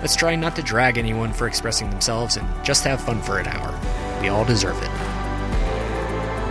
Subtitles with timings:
[0.00, 3.48] Let's try not to drag anyone for expressing themselves and just have fun for an
[3.48, 3.78] hour.
[4.20, 4.90] We all deserve it.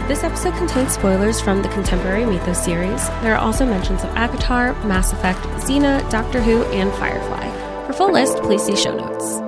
[0.08, 3.08] This episode contains spoilers from the Contemporary Mythos series.
[3.22, 7.86] There are also mentions of ACOTAR, Mass Effect, Xena, Doctor Who, and Firefly.
[7.88, 9.47] For full list, please see show notes.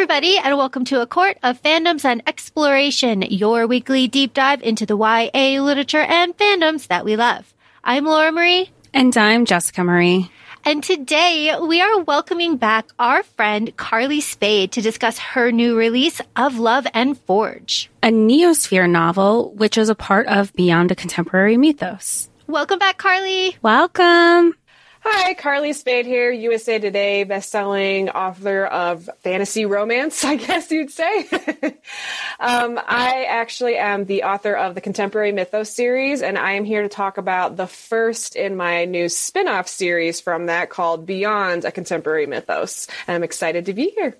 [0.00, 4.86] Everybody, and welcome to A Court of Fandoms and Exploration, your weekly deep dive into
[4.86, 7.52] the YA literature and fandoms that we love.
[7.84, 8.70] I'm Laura Marie.
[8.94, 10.30] And I'm Jessica Marie.
[10.64, 16.22] And today we are welcoming back our friend Carly Spade to discuss her new release
[16.34, 21.58] of Love and Forge, a Neosphere novel, which is a part of Beyond a Contemporary
[21.58, 22.30] Mythos.
[22.46, 23.58] Welcome back, Carly.
[23.60, 24.54] Welcome.
[25.02, 31.20] Hi, Carly Spade here, USA Today bestselling author of fantasy romance, I guess you'd say.
[32.38, 36.82] um, I actually am the author of the Contemporary Mythos series, and I am here
[36.82, 41.64] to talk about the first in my new spin off series from that called Beyond
[41.64, 42.86] a Contemporary Mythos.
[43.06, 44.18] And I'm excited to be here.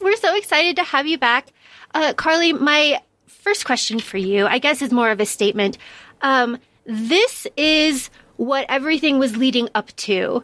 [0.00, 1.48] We're so excited to have you back.
[1.94, 5.78] Uh, Carly, my first question for you, I guess, is more of a statement.
[6.22, 10.42] Um, this is what everything was leading up to.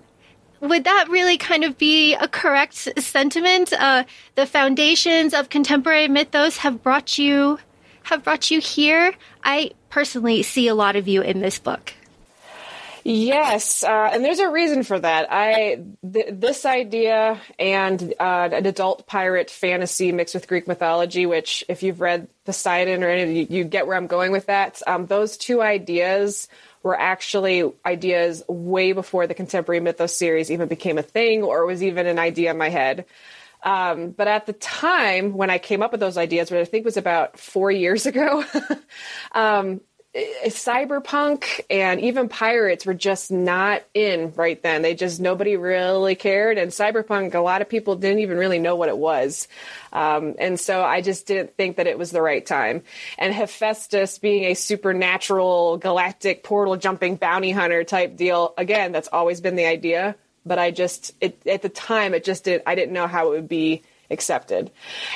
[0.60, 3.72] Would that really kind of be a correct sentiment?
[3.72, 7.58] Uh, the foundations of contemporary mythos have brought you
[8.04, 9.14] have brought you here.
[9.42, 11.94] I personally see a lot of you in this book.
[13.06, 15.28] Yes, uh, and there's a reason for that.
[15.30, 21.64] I th- this idea and uh, an adult pirate fantasy mixed with Greek mythology, which
[21.68, 24.80] if you've read Poseidon or any, you, you get where I'm going with that.
[24.86, 26.48] Um, those two ideas
[26.84, 31.82] were actually ideas way before the contemporary mythos series even became a thing or was
[31.82, 33.06] even an idea in my head.
[33.62, 36.84] Um, but at the time when I came up with those ideas, which I think
[36.84, 38.44] was about four years ago,
[39.32, 39.80] um,
[40.14, 44.82] cyberpunk and even pirates were just not in right then.
[44.82, 48.76] They just nobody really cared, and cyberpunk a lot of people didn't even really know
[48.76, 49.48] what it was,
[49.92, 52.82] um, and so I just didn't think that it was the right time.
[53.18, 59.40] And Hephaestus being a supernatural galactic portal jumping bounty hunter type deal, again, that's always
[59.40, 60.14] been the idea.
[60.46, 63.30] But I just it, at the time it just did I didn't know how it
[63.30, 63.82] would be
[64.14, 64.70] accepted.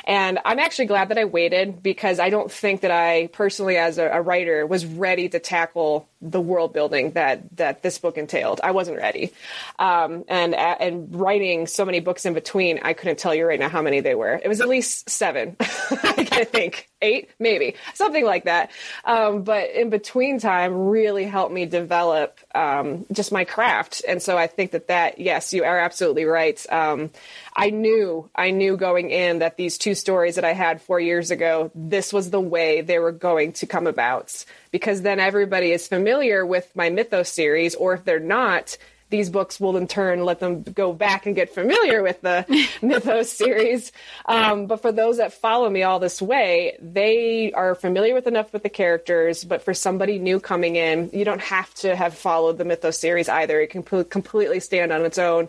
[0.04, 3.96] And I'm actually glad that I waited because I don't think that I personally, as
[3.96, 8.60] a, a, writer, was ready to tackle the world building that that this book entailed.
[8.62, 9.32] I wasn't ready,
[9.78, 13.68] um, and and writing so many books in between, I couldn't tell you right now
[13.68, 14.40] how many they were.
[14.42, 18.70] It was at least seven, I think eight, maybe something like that.
[19.04, 24.36] Um, but in between time, really helped me develop um, just my craft, and so
[24.36, 26.64] I think that that yes, you are absolutely right.
[26.72, 27.10] Um,
[27.54, 31.32] I knew, I knew going in that these two stories that I had four years
[31.32, 35.88] ago, this was the way they were going to come about because then everybody is
[35.88, 38.76] familiar with my Mythos series, or if they're not,
[39.10, 42.44] these books will in turn let them go back and get familiar with the
[42.82, 43.90] Mythos series.
[44.26, 48.52] Um, but for those that follow me all this way, they are familiar with enough
[48.52, 49.44] with the characters.
[49.44, 53.28] But for somebody new coming in, you don't have to have followed the Mythos series
[53.28, 53.60] either.
[53.60, 55.48] It can completely stand on its own.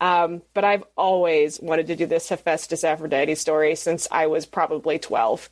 [0.00, 4.98] Um, but I've always wanted to do this Hephaestus Aphrodite story since I was probably
[4.98, 5.50] 12.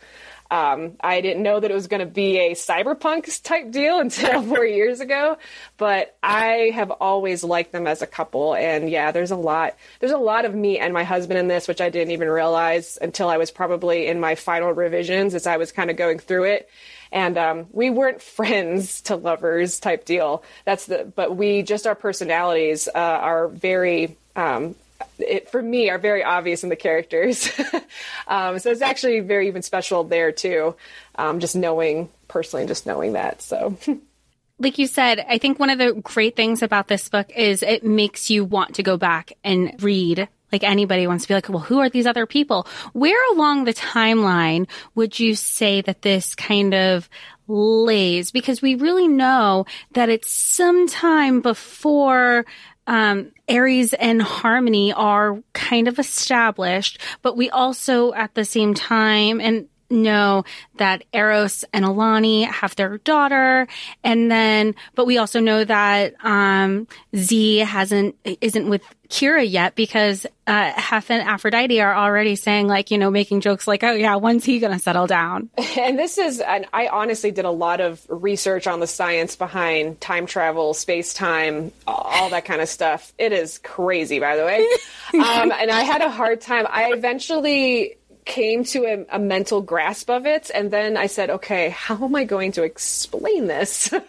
[0.51, 4.43] Um, I didn't know that it was going to be a cyberpunk type deal until
[4.43, 5.37] four years ago,
[5.77, 8.55] but I have always liked them as a couple.
[8.55, 11.69] And yeah, there's a lot, there's a lot of me and my husband in this,
[11.69, 15.59] which I didn't even realize until I was probably in my final revisions as I
[15.59, 16.69] was kind of going through it.
[17.13, 20.43] And um, we weren't friends to lovers type deal.
[20.65, 24.77] That's the, but we just our personalities uh, are very um,
[25.19, 27.51] it, for me are very obvious in the characters.
[28.29, 30.77] um, so it's actually very even special there too.
[31.15, 33.43] Um, just knowing personally, just knowing that.
[33.43, 33.77] So.
[34.59, 37.85] like you said, I think one of the great things about this book is it
[37.85, 40.29] makes you want to go back and read.
[40.51, 42.67] Like anybody wants to be like, well, who are these other people?
[42.93, 47.09] Where along the timeline would you say that this kind of
[47.47, 48.31] lays?
[48.31, 52.47] Because we really know that it's sometime before
[52.89, 59.41] um, Ares and Harmony are kind of established, but we also at the same time,
[59.41, 60.45] and know
[60.77, 63.67] that Eros and Alani have their daughter,
[64.05, 66.87] and then, but we also know that um,
[67.17, 72.91] Z hasn't isn't with Kira yet because uh, Hef and Aphrodite are already saying like
[72.91, 75.51] you know making jokes like oh yeah when's he gonna settle down?
[75.79, 80.01] And this is and I honestly did a lot of research on the science behind
[80.01, 83.13] time travel, space time, all that kind of stuff.
[83.17, 84.67] It is crazy, by the way.
[85.15, 86.67] um, and I had a hard time.
[86.69, 87.97] I eventually
[88.29, 90.51] came to a, a, mental grasp of it.
[90.55, 93.93] And then I said, okay, how am I going to explain this?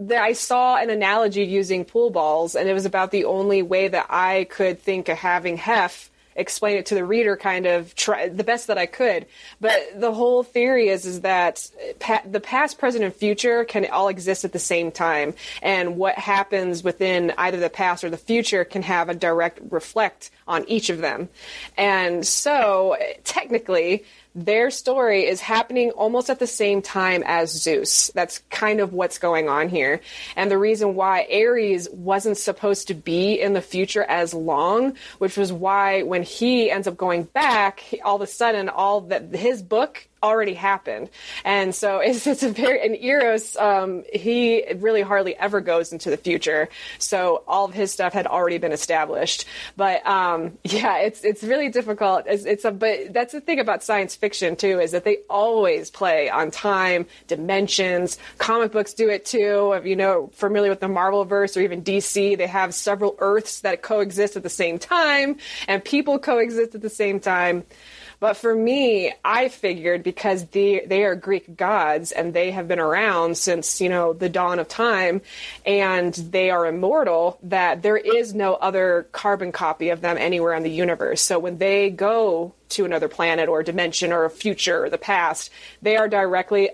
[0.00, 3.88] That I saw an analogy using pool balls, and it was about the only way
[3.88, 8.28] that I could think of having Hef explain it to the reader kind of try
[8.28, 9.26] the best that I could.
[9.60, 14.08] But the whole theory is is that pa- the past, present, and future can all
[14.08, 18.64] exist at the same time, and what happens within either the past or the future
[18.64, 21.28] can have a direct reflect on each of them.
[21.76, 28.10] And so, technically, their story is happening almost at the same time as Zeus.
[28.14, 30.00] That's kind of what's going on here.
[30.36, 35.36] And the reason why Ares wasn't supposed to be in the future as long, which
[35.36, 39.62] was why when he ends up going back, all of a sudden all that his
[39.62, 41.10] book already happened.
[41.44, 46.10] And so it's, it's a very, and Eros, um, he really hardly ever goes into
[46.10, 46.68] the future.
[46.98, 49.44] So all of his stuff had already been established.
[49.76, 52.24] But, um, yeah, it's, it's really difficult.
[52.26, 55.90] It's, it's a, but that's the thing about science fiction too, is that they always
[55.90, 58.18] play on time, dimensions.
[58.38, 59.72] Comic books do it too.
[59.72, 63.60] If you know, familiar with the Marvel verse or even DC, they have several Earths
[63.60, 65.36] that coexist at the same time
[65.66, 67.64] and people coexist at the same time.
[68.20, 72.80] But for me, I figured because they they are Greek gods and they have been
[72.80, 75.22] around since you know the dawn of time,
[75.64, 80.64] and they are immortal, that there is no other carbon copy of them anywhere in
[80.64, 81.22] the universe.
[81.22, 85.50] So when they go to another planet or dimension or a future or the past,
[85.80, 86.70] they are directly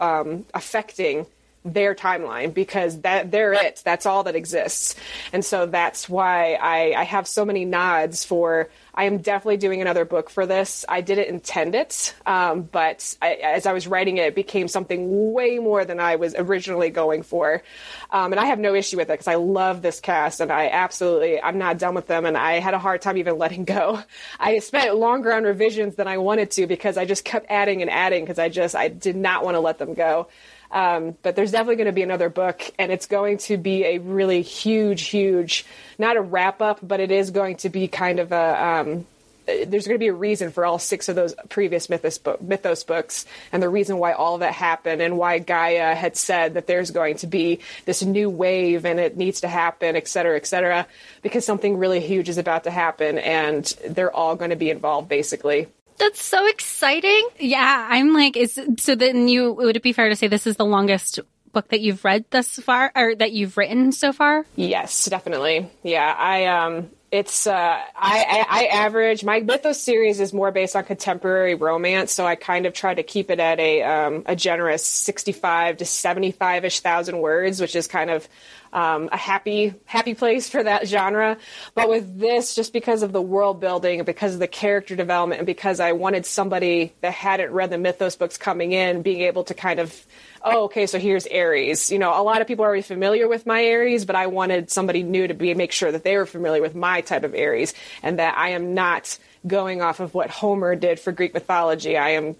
[0.00, 1.26] um, affecting
[1.64, 3.82] their timeline because that they're it.
[3.84, 4.96] That's all that exists.
[5.32, 9.80] And so that's why I, I have so many nods for I am definitely doing
[9.80, 10.84] another book for this.
[10.88, 15.32] I didn't intend it, um, but I, as I was writing it, it became something
[15.32, 17.62] way more than I was originally going for.
[18.10, 20.68] Um, and I have no issue with it because I love this cast and I
[20.68, 22.26] absolutely, I'm not done with them.
[22.26, 24.02] And I had a hard time even letting go.
[24.38, 27.90] I spent longer on revisions than I wanted to because I just kept adding and
[27.90, 30.28] adding because I just, I did not want to let them go.
[30.72, 33.98] Um, but there's definitely going to be another book, and it's going to be a
[33.98, 35.66] really huge, huge,
[35.98, 38.64] not a wrap up, but it is going to be kind of a.
[38.64, 39.06] Um,
[39.46, 42.84] there's going to be a reason for all six of those previous mythos, book, mythos
[42.84, 46.68] books, and the reason why all of that happened, and why Gaia had said that
[46.68, 50.46] there's going to be this new wave and it needs to happen, et cetera, et
[50.46, 50.86] cetera,
[51.22, 55.08] because something really huge is about to happen, and they're all going to be involved,
[55.08, 55.66] basically.
[56.00, 57.28] That's so exciting.
[57.38, 60.56] Yeah, I'm like, is so then you would it be fair to say this is
[60.56, 61.20] the longest
[61.52, 64.46] book that you've read thus far or that you've written so far?
[64.56, 65.70] Yes, definitely.
[65.82, 70.76] Yeah, I um it's uh, I, I, I average my mythos series is more based
[70.76, 74.36] on contemporary romance, so I kind of try to keep it at a um, a
[74.36, 78.28] generous sixty five to seventy five ish thousand words, which is kind of
[78.72, 81.36] um, a happy happy place for that genre.
[81.74, 85.46] But with this, just because of the world building, because of the character development, and
[85.46, 89.54] because I wanted somebody that hadn't read the mythos books coming in, being able to
[89.54, 90.06] kind of
[90.44, 91.90] oh, okay, so here's Ares.
[91.90, 94.70] You know, a lot of people are already familiar with my Ares, but I wanted
[94.70, 97.74] somebody new to be make sure that they were familiar with my type of Ares
[98.02, 101.96] and that I am not going off of what Homer did for Greek mythology.
[101.96, 102.36] I am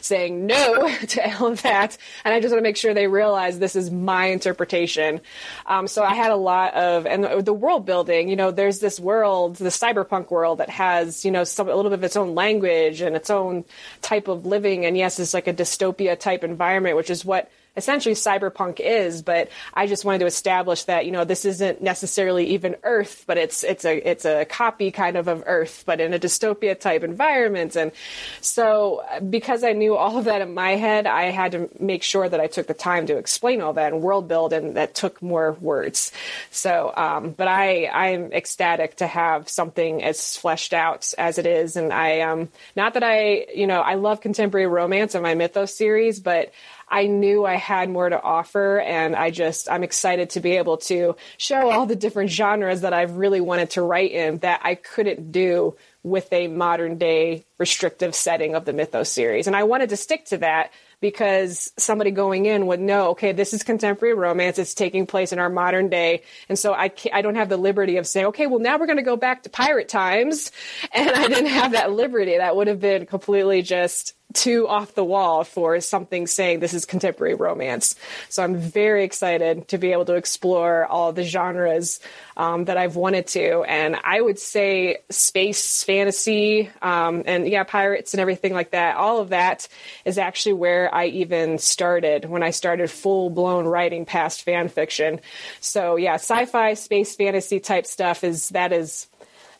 [0.00, 1.96] saying no to all of that.
[2.24, 5.20] And I just want to make sure they realize this is my interpretation.
[5.66, 8.98] Um, so I had a lot of, and the world building, you know, there's this
[9.00, 12.34] world, the cyberpunk world that has, you know, some, a little bit of its own
[12.34, 13.64] language and its own
[14.02, 14.84] type of living.
[14.84, 19.50] And yes, it's like a dystopia type environment, which is what essentially cyberpunk is, but
[19.74, 23.62] I just wanted to establish that you know this isn't necessarily even Earth, but it's
[23.62, 27.76] it's a it's a copy kind of of Earth, but in a dystopia type environment.
[27.76, 27.92] And
[28.40, 32.28] so because I knew all of that in my head, I had to make sure
[32.28, 35.22] that I took the time to explain all that and world build, and that took
[35.22, 36.12] more words.
[36.50, 41.76] So, um, but I I'm ecstatic to have something as fleshed out as it is,
[41.76, 45.74] and I um not that I you know I love contemporary romance in my Mythos
[45.74, 46.52] series, but
[46.90, 50.78] I knew I had more to offer, and I just I'm excited to be able
[50.78, 54.74] to show all the different genres that I've really wanted to write in that I
[54.74, 59.90] couldn't do with a modern day restrictive setting of the Mythos series, and I wanted
[59.90, 64.58] to stick to that because somebody going in would know, okay, this is contemporary romance.
[64.58, 66.22] It's taking place in our modern day.
[66.48, 68.98] And so I, I don't have the liberty of saying, okay, well, now we're going
[68.98, 70.52] to go back to pirate times.
[70.92, 72.36] And I didn't have that liberty.
[72.36, 76.84] That would have been completely just too off the wall for something saying this is
[76.84, 77.96] contemporary romance.
[78.28, 82.00] So I'm very excited to be able to explore all the genres
[82.36, 83.62] um, that I've wanted to.
[83.62, 88.96] And I would say space fantasy um, and yeah, pirates and everything like that.
[88.96, 89.68] All of that
[90.04, 95.20] is actually where I even started when I started full blown writing past fan fiction.
[95.60, 99.08] So yeah, sci-fi, space fantasy type stuff is that is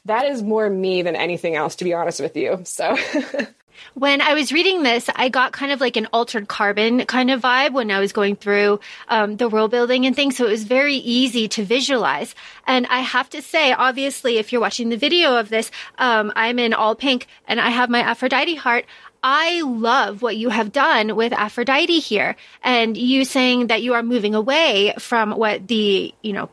[0.06, 2.60] that is more me than anything else, to be honest with you.
[2.64, 2.96] So.
[3.94, 7.42] when I was reading this, I got kind of like an altered carbon kind of
[7.42, 10.36] vibe when I was going through um, the world building and things.
[10.36, 12.34] So it was very easy to visualize.
[12.66, 16.58] And I have to say, obviously, if you're watching the video of this, um, I'm
[16.58, 18.86] in all pink and I have my Aphrodite heart.
[19.22, 24.02] I love what you have done with Aphrodite here and you saying that you are
[24.02, 26.48] moving away from what the, you know,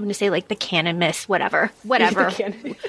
[0.00, 2.32] I'm going to say like the canon myths, whatever, whatever.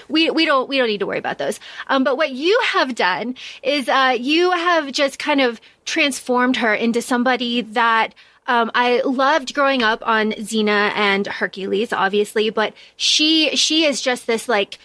[0.08, 1.60] we we don't we don't need to worry about those.
[1.88, 6.74] Um, but what you have done is uh, you have just kind of transformed her
[6.74, 8.16] into somebody that.
[8.48, 14.26] Um, I loved growing up on Xena and Hercules, obviously, but she she is just
[14.26, 14.80] this like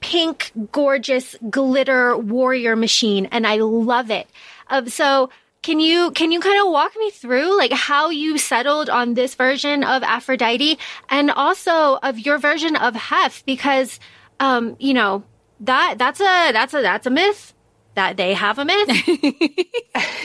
[0.00, 4.28] pink, gorgeous glitter warrior machine, and I love it.
[4.68, 5.30] Um, so
[5.68, 9.34] can you can you kind of walk me through like how you settled on this
[9.34, 10.78] version of Aphrodite
[11.10, 14.00] and also of your version of Hef because
[14.40, 15.24] um you know
[15.60, 17.52] that that's a that's a that's a myth
[17.96, 18.88] that they have a myth.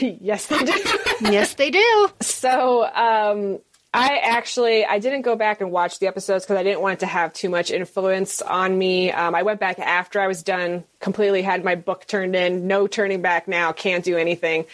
[0.00, 0.72] yes, they do.
[1.30, 2.08] yes, they do.
[2.22, 3.58] So, um
[3.94, 7.00] I actually I didn't go back and watch the episodes because I didn't want it
[7.00, 9.12] to have too much influence on me.
[9.12, 12.88] Um, I went back after I was done, completely had my book turned in, no
[12.88, 14.66] turning back now, can't do anything,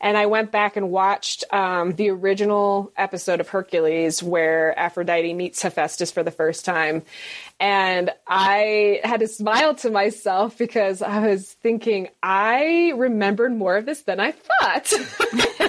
[0.00, 5.60] and I went back and watched um, the original episode of Hercules where Aphrodite meets
[5.60, 7.02] Hephaestus for the first time,
[7.58, 13.84] and I had to smile to myself because I was thinking I remembered more of
[13.84, 14.92] this than I thought.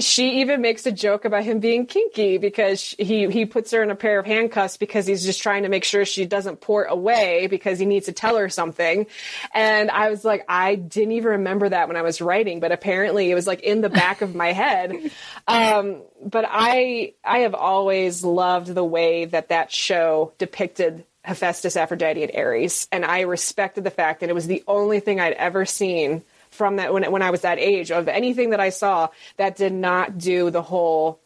[0.00, 3.90] she even makes a joke about him being kinky because he he puts her in
[3.90, 7.46] a pair of handcuffs because he's just trying to make sure she doesn't port away
[7.46, 9.06] because he needs to tell her something.
[9.54, 13.30] And I was like, I didn't even remember that when I was writing, but apparently
[13.30, 14.96] it was like in the back of my head.
[15.48, 22.22] Um, but I I have always loved the way that that show depicted Hephaestus, Aphrodite,
[22.22, 25.66] and Ares, and I respected the fact that it was the only thing I'd ever
[25.66, 26.22] seen
[26.60, 29.72] from that when when I was that age of anything that I saw that did
[29.72, 31.18] not do the whole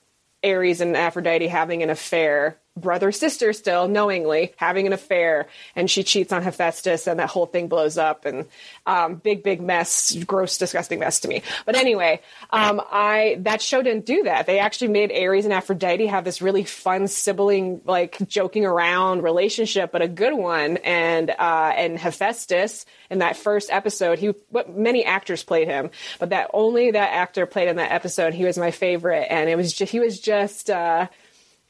[0.44, 6.02] Ares and Aphrodite having an affair brother sister still knowingly having an affair and she
[6.02, 8.46] cheats on hephaestus and that whole thing blows up and
[8.86, 11.42] um, big big mess gross disgusting mess to me.
[11.64, 14.46] But anyway um, i that show didn't do that.
[14.46, 19.92] They actually made ares and aphrodite have this really fun sibling like joking around relationship
[19.92, 25.04] but a good one and uh, and hephaestus in that first episode he what many
[25.04, 28.34] actors played him but that only that actor played in that episode.
[28.34, 31.08] He was my favorite and it was just he was just uh,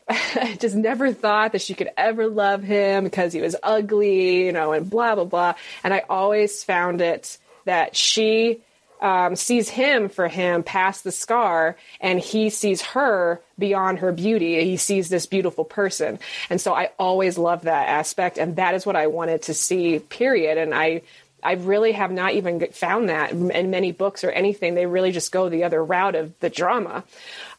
[0.09, 4.53] I just never thought that she could ever love him because he was ugly, you
[4.53, 5.55] know, and blah, blah, blah.
[5.83, 8.61] And I always found it that she
[9.01, 14.65] um, sees him for him past the scar and he sees her beyond her beauty.
[14.65, 16.19] He sees this beautiful person.
[16.51, 18.39] And so I always loved that aspect.
[18.39, 20.59] And that is what I wanted to see, period.
[20.59, 21.03] And I,
[21.43, 24.75] I really have not even found that in many books or anything.
[24.75, 27.05] They really just go the other route of the drama.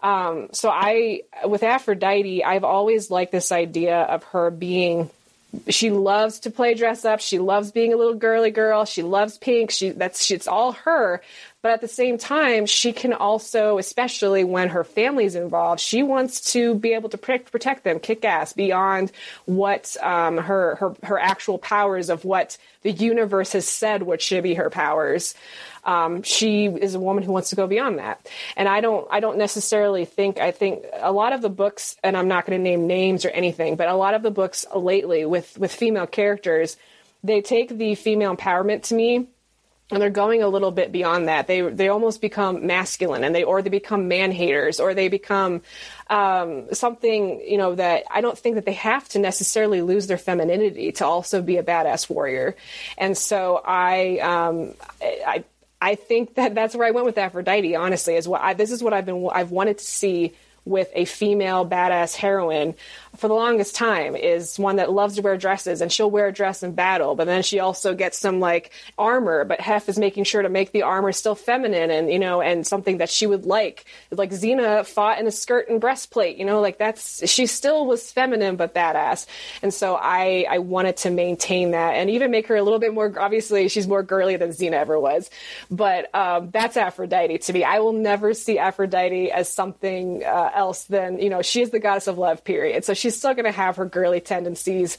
[0.06, 5.10] Um, so I, with Aphrodite, I've always liked this idea of her being.
[5.70, 7.22] She loves to play dress up.
[7.22, 8.86] She loves being a little girly girl.
[8.86, 9.72] She loves pink.
[9.72, 11.24] She that's it's all her.
[11.64, 16.54] But at the same time, she can also, especially when her family's involved, she wants
[16.54, 19.12] to be able to protect them, kick ass beyond
[19.46, 24.44] what um, her her her actual powers of what the universe has said what should
[24.44, 25.34] be her powers.
[25.86, 28.28] Um, she is a woman who wants to go beyond that,
[28.58, 29.08] and I don't.
[29.12, 30.40] I don't necessarily think.
[30.40, 33.30] I think a lot of the books, and I'm not going to name names or
[33.30, 36.78] anything, but a lot of the books lately with with female characters,
[37.24, 39.28] they take the female empowerment to me
[39.92, 41.46] and they're going a little bit beyond that.
[41.46, 45.62] They they almost become masculine, and they or they become man haters, or they become
[46.10, 50.18] um, something you know that I don't think that they have to necessarily lose their
[50.18, 52.56] femininity to also be a badass warrior.
[52.98, 55.44] And so I um, I
[55.86, 57.76] I think that that's where I went with Aphrodite.
[57.76, 60.34] Honestly, is what I, this is what I've been I've wanted to see
[60.66, 62.76] with a female badass heroine
[63.18, 66.34] for the longest time is one that loves to wear dresses and she'll wear a
[66.34, 70.24] dress in battle, but then she also gets some like armor, but Hef is making
[70.24, 73.46] sure to make the armor still feminine and, you know, and something that she would
[73.46, 73.86] like.
[74.12, 78.12] Like Xena fought in a skirt and breastplate, you know, like that's, she still was
[78.12, 79.28] feminine but badass.
[79.62, 82.94] And so I, I wanted to maintain that and even make her a little bit
[82.94, 85.30] more, obviously she's more girly than Xena ever was,
[85.72, 87.64] but um, that's Aphrodite to me.
[87.64, 91.80] I will never see Aphrodite as something uh, else than, you know, she is the
[91.80, 92.86] goddess of love, period.
[92.86, 94.98] So she's still going to have her girly tendencies.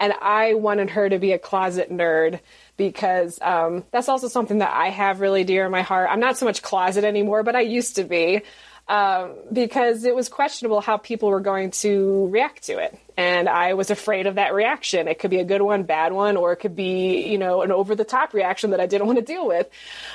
[0.00, 2.40] And I wanted her to be a closet nerd
[2.76, 6.08] because um, that's also something that I have really dear in my heart.
[6.10, 8.42] I'm not so much closet anymore, but I used to be
[8.88, 12.98] um, because it was questionable how people were going to react to it.
[13.16, 15.06] And I was afraid of that reaction.
[15.06, 17.70] It could be a good one, bad one, or it could be, you know, an
[17.70, 19.68] over the top reaction that I didn't want to deal with.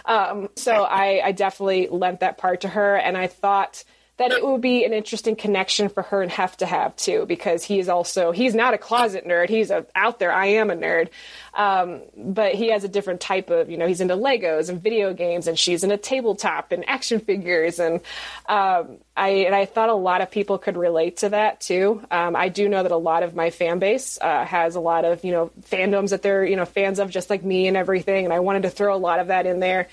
[0.03, 2.97] Um, so I, I definitely lent that part to her.
[2.97, 3.83] And I thought,
[4.17, 7.63] that it would be an interesting connection for her and Hef to have too, because
[7.63, 9.49] he's also he's not a closet nerd.
[9.49, 10.31] He's a out there.
[10.31, 11.09] I am a nerd,
[11.53, 15.13] um, but he has a different type of you know he's into Legos and video
[15.13, 18.01] games, and she's into tabletop and action figures, and
[18.47, 22.01] um, I and I thought a lot of people could relate to that too.
[22.09, 25.05] Um, I do know that a lot of my fan base uh, has a lot
[25.05, 28.25] of you know fandoms that they're you know fans of, just like me and everything,
[28.25, 29.87] and I wanted to throw a lot of that in there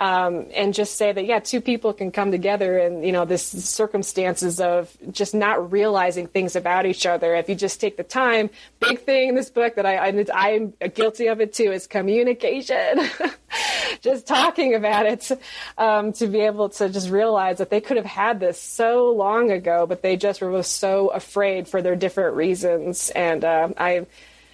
[0.00, 3.44] um, and just say that yeah, two people can come together and you know this
[3.44, 7.34] circumstances of just not realizing things about each other.
[7.34, 8.48] If you just take the time,
[8.80, 9.96] big thing in this book that I,
[10.34, 13.08] I am guilty of it too is communication.
[14.00, 15.30] just talking about it
[15.76, 19.50] um, to be able to just realize that they could have had this so long
[19.50, 23.10] ago, but they just were so afraid for their different reasons.
[23.10, 24.06] And uh, I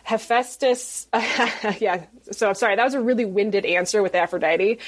[0.07, 1.09] Hephaestus,
[1.81, 2.05] yeah.
[2.31, 4.79] So I'm sorry, that was a really winded answer with Aphrodite,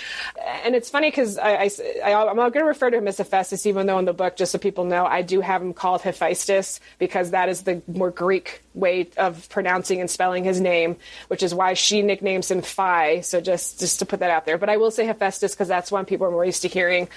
[0.64, 1.70] and it's funny because I,
[2.04, 4.52] I, am going to refer to him as Hephaestus, even though in the book, just
[4.52, 8.62] so people know, I do have him called Hephaestus because that is the more Greek
[8.74, 10.96] way of pronouncing and spelling his name,
[11.28, 13.20] which is why she nicknames him Phi.
[13.20, 15.92] So just just to put that out there, but I will say Hephaestus because that's
[15.92, 17.08] one people are more used to hearing.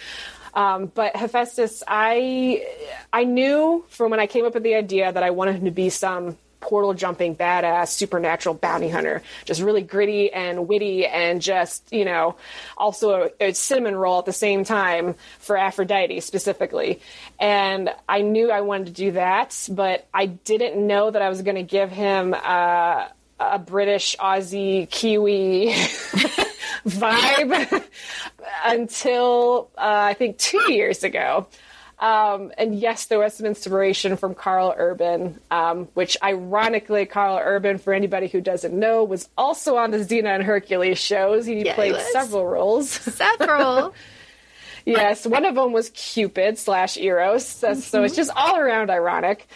[0.53, 2.65] Um, but Hephaestus, I
[3.13, 5.71] I knew from when I came up with the idea that I wanted him to
[5.71, 9.21] be some portal jumping badass supernatural bounty hunter.
[9.45, 12.35] Just really gritty and witty and just you know
[12.77, 17.01] also a, a, cinnamon roll at the same time for aphrodite specifically.
[17.39, 21.41] And i knew i wanted to do that but i didn't know that i was
[21.41, 23.07] going to give him uh,
[23.39, 25.67] a british aussie kiwi
[26.85, 27.83] vibe
[28.65, 31.47] until uh, i think two years ago
[32.01, 37.77] um, and yes, there was some inspiration from Karl Urban, um, which ironically, Karl Urban,
[37.77, 41.45] for anybody who doesn't know, was also on the Xena and Hercules shows.
[41.45, 42.89] He yeah, played he several roles.
[42.89, 43.93] Several.
[44.85, 47.45] yes, one of them was Cupid slash Eros.
[47.45, 47.79] So, mm-hmm.
[47.79, 49.47] so it's just all around ironic.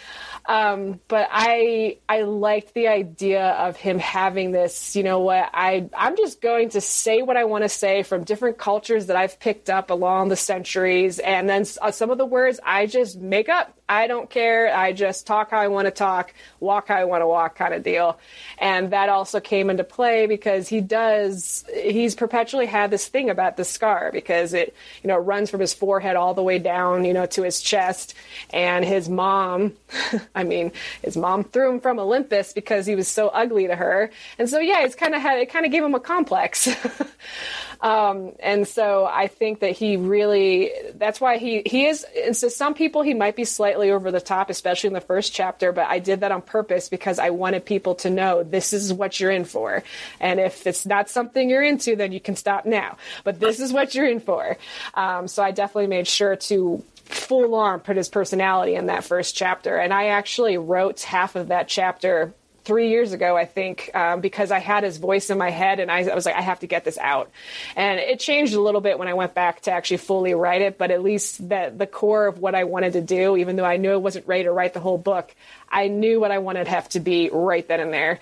[0.48, 4.94] Um, but I I liked the idea of him having this.
[4.94, 5.50] You know what?
[5.52, 9.16] I I'm just going to say what I want to say from different cultures that
[9.16, 13.18] I've picked up along the centuries, and then uh, some of the words I just
[13.18, 13.75] make up.
[13.88, 14.74] I don't care.
[14.74, 17.72] I just talk how I want to talk, walk how I want to walk, kind
[17.72, 18.18] of deal.
[18.58, 21.64] And that also came into play because he does.
[21.72, 25.72] He's perpetually had this thing about the scar because it you know runs from his
[25.72, 28.14] forehead all the way down you know to his chest,
[28.52, 29.74] and his mom.
[30.34, 30.72] I mean,
[31.02, 34.58] his mom threw him from Olympus because he was so ugly to her, and so
[34.58, 36.68] yeah, it's kind of had it kind of gave him a complex.
[37.80, 42.04] um, and so I think that he really that's why he he is.
[42.24, 45.32] And so some people he might be slightly over the top, especially in the first
[45.32, 45.72] chapter.
[45.72, 49.20] But I did that on purpose because I wanted people to know this is what
[49.20, 49.82] you're in for,
[50.20, 52.96] and if it's not something you're into, then you can stop now.
[53.24, 54.56] But this is what you're in for.
[54.94, 59.36] Um, so I definitely made sure to full on put his personality in that first
[59.36, 59.76] chapter.
[59.76, 62.34] And I actually wrote half of that chapter
[62.66, 65.88] three years ago, I think, um, because I had his voice in my head and
[65.88, 67.30] I, I, was like, I have to get this out.
[67.76, 70.76] And it changed a little bit when I went back to actually fully write it,
[70.76, 73.76] but at least that the core of what I wanted to do, even though I
[73.76, 75.32] knew I wasn't ready to write the whole book,
[75.70, 78.18] I knew what I wanted to have to be right then and there.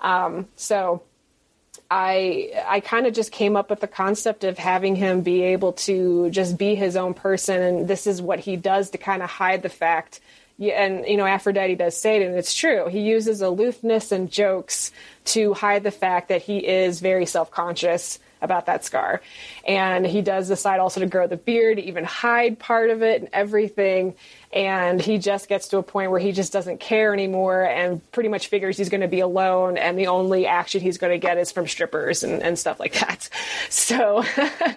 [0.00, 1.02] Um, so
[1.88, 5.74] I I kind of just came up with the concept of having him be able
[5.74, 9.30] to just be his own person, and this is what he does to kind of
[9.30, 10.20] hide the fact
[10.60, 12.88] and you know Aphrodite does say it, and it's true.
[12.88, 14.92] He uses aloofness and jokes
[15.26, 19.20] to hide the fact that he is very self conscious about that scar.
[19.66, 23.30] And he does decide also to grow the beard, even hide part of it and
[23.32, 24.14] everything.
[24.52, 28.28] And he just gets to a point where he just doesn't care anymore and pretty
[28.28, 29.78] much figures he's going to be alone.
[29.78, 32.92] And the only action he's going to get is from strippers and, and stuff like
[32.94, 33.28] that.
[33.70, 34.24] So,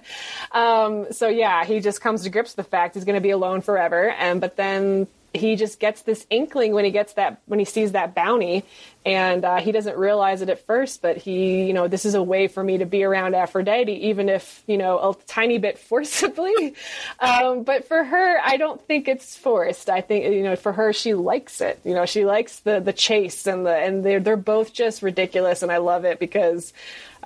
[0.51, 3.29] um, so yeah, he just comes to grips with the fact he's going to be
[3.29, 4.09] alone forever.
[4.09, 7.91] And, but then he just gets this inkling when he gets that when he sees
[7.91, 8.63] that bounty
[9.05, 12.23] and uh, he doesn't realize it at first but he you know this is a
[12.23, 16.73] way for me to be around aphrodite even if you know a tiny bit forcibly.
[17.19, 19.89] Um, but for her i don't think it's forced.
[19.89, 21.79] I think you know for her she likes it.
[21.83, 25.61] You know she likes the the chase and the and they're they're both just ridiculous
[25.61, 26.73] and i love it because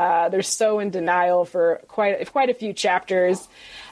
[0.01, 3.47] uh, they're so in denial for quite quite a few chapters.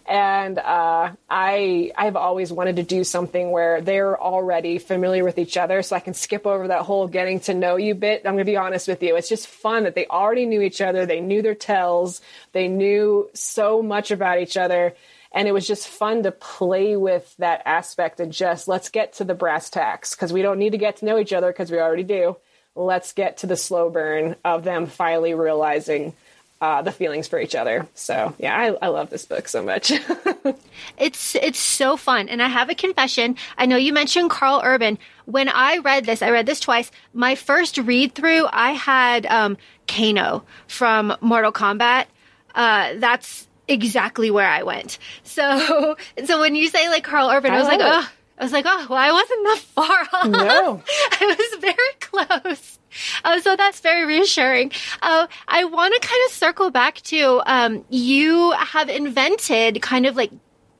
[0.07, 5.55] And uh, I I've always wanted to do something where they're already familiar with each
[5.55, 8.23] other, so I can skip over that whole getting to know you bit.
[8.25, 11.05] I'm to be honest with you; it's just fun that they already knew each other,
[11.05, 12.21] they knew their tells,
[12.53, 14.95] they knew so much about each other,
[15.31, 19.23] and it was just fun to play with that aspect and just let's get to
[19.23, 21.79] the brass tacks because we don't need to get to know each other because we
[21.79, 22.35] already do.
[22.75, 26.13] Let's get to the slow burn of them finally realizing
[26.61, 27.87] uh, the feelings for each other.
[27.95, 29.91] So yeah, I, I love this book so much.
[30.97, 33.37] it's it's so fun, and I have a confession.
[33.57, 34.97] I know you mentioned Karl Urban.
[35.25, 36.91] When I read this, I read this twice.
[37.13, 42.05] My first read through, I had um, Kano from Mortal Kombat.
[42.53, 44.97] Uh, that's exactly where I went.
[45.23, 48.09] So so when you say like Karl Urban, I, I was like, oh.
[48.39, 50.27] I was like, oh, well, I wasn't that far off.
[50.27, 50.81] No.
[51.11, 52.79] I was very close.
[53.23, 54.71] Uh, so that's very reassuring.
[55.01, 60.15] Uh, I want to kind of circle back to um, you have invented kind of
[60.15, 60.31] like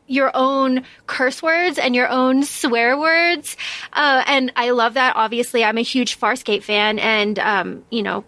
[0.08, 3.56] your own curse words and your own swear words.
[3.94, 5.16] Uh, and I love that.
[5.16, 8.24] Obviously, I'm a huge Farscape fan and, um, you know,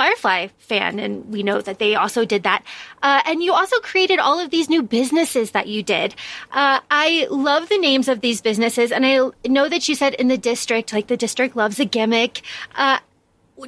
[0.00, 2.64] Firefly fan, and we know that they also did that.
[3.02, 6.14] Uh, and you also created all of these new businesses that you did.
[6.50, 10.28] Uh, I love the names of these businesses, and I know that you said in
[10.28, 12.40] the district, like the district loves a gimmick.
[12.74, 13.00] Uh,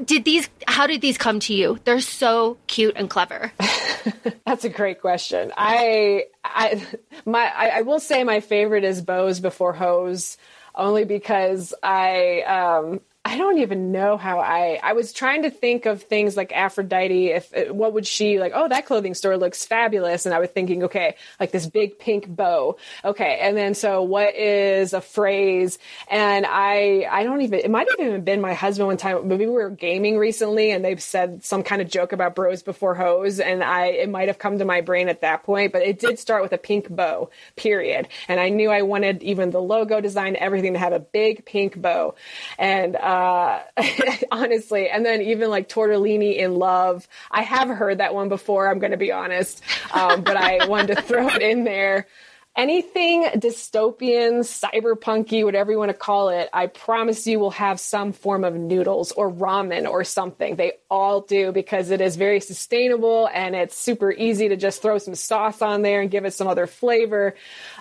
[0.07, 3.53] did these how did these come to you they're so cute and clever
[4.47, 6.83] that's a great question i i
[7.27, 10.38] my I, I, will say my favorite is bows before hose
[10.75, 14.80] only because i um I don't even know how I.
[14.82, 17.30] I was trying to think of things like Aphrodite.
[17.30, 18.50] If what would she like?
[18.52, 22.26] Oh, that clothing store looks fabulous, and I was thinking, okay, like this big pink
[22.26, 22.78] bow.
[23.04, 25.78] Okay, and then so what is a phrase?
[26.11, 27.61] And I, I don't even.
[27.61, 29.28] It might have even been my husband one time.
[29.28, 32.96] Maybe we were gaming recently, and they've said some kind of joke about bros before
[32.96, 35.72] hoes, and I it might have come to my brain at that point.
[35.72, 38.08] But it did start with a pink bow, period.
[38.26, 41.80] And I knew I wanted even the logo design, everything to have a big pink
[41.80, 42.16] bow,
[42.58, 42.96] and.
[42.96, 43.62] Uh, uh,
[44.33, 44.88] honestly.
[44.88, 47.07] And then even like Tortellini in Love.
[47.31, 49.62] I have heard that one before, I'm going to be honest.
[49.92, 52.07] Um, but I wanted to throw it in there
[52.55, 58.12] anything dystopian, cyberpunky, whatever you want to call it, I promise you will have some
[58.12, 60.57] form of noodles or ramen or something.
[60.57, 64.98] They all do because it is very sustainable and it's super easy to just throw
[64.98, 67.35] some sauce on there and give it some other flavor.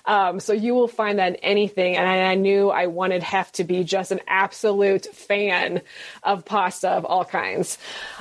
[0.06, 1.96] Um, so you will find that in anything.
[1.98, 5.82] And I, I knew I wanted Hef to be just an absolute fan
[6.24, 7.78] of pasta of all kinds.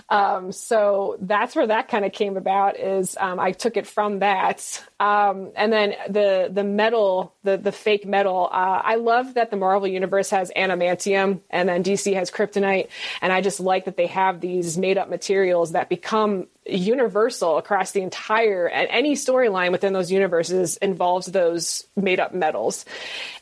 [0.09, 4.21] Um, so that's where that kind of came about is um, I took it from
[4.21, 4.85] that.
[4.99, 8.49] Um, and then the the metal, the the fake metal.
[8.51, 12.89] Uh, I love that the Marvel universe has adamantium, and then DC has kryptonite,
[13.23, 17.93] and I just like that they have these made up materials that become universal across
[17.93, 22.85] the entire and any storyline within those universes involves those made up metals.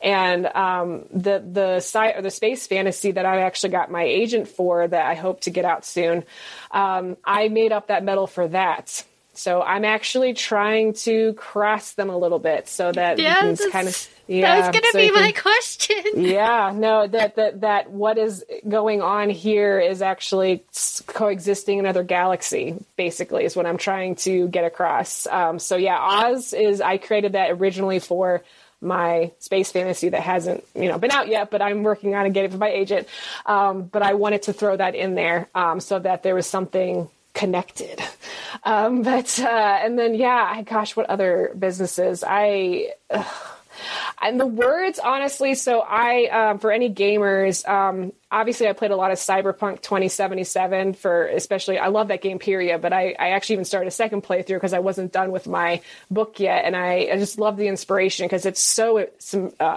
[0.02, 4.48] And um, the the site or the space fantasy that i actually got my agent
[4.48, 6.24] for that i hope to get out soon
[6.70, 9.04] um, i made up that metal for that.
[9.34, 13.70] So I'm actually trying to cross them a little bit so that yeah, you can
[13.70, 14.54] kind of yeah.
[14.54, 16.02] That was going to so be my question.
[16.16, 20.64] yeah, no, that that that what is going on here is actually
[21.06, 22.76] coexisting in another galaxy.
[22.96, 25.26] Basically, is what I'm trying to get across.
[25.26, 28.42] Um, so yeah, Oz is I created that originally for
[28.80, 32.32] my space fantasy that hasn't you know been out yet but i'm working on and
[32.32, 33.08] getting it for my agent
[33.44, 37.08] um, but i wanted to throw that in there um, so that there was something
[37.38, 38.02] connected.
[38.64, 42.24] Um, but, uh, and then, yeah, gosh, what other businesses?
[42.26, 43.26] I, ugh.
[44.20, 48.96] And the words, honestly, so I, um, for any gamers, um, obviously I played a
[48.96, 53.54] lot of Cyberpunk 2077 for especially I love that game period, but I, I actually
[53.54, 57.08] even started a second playthrough because I wasn't done with my book yet, and I,
[57.12, 59.04] I just love the inspiration because it's so uh,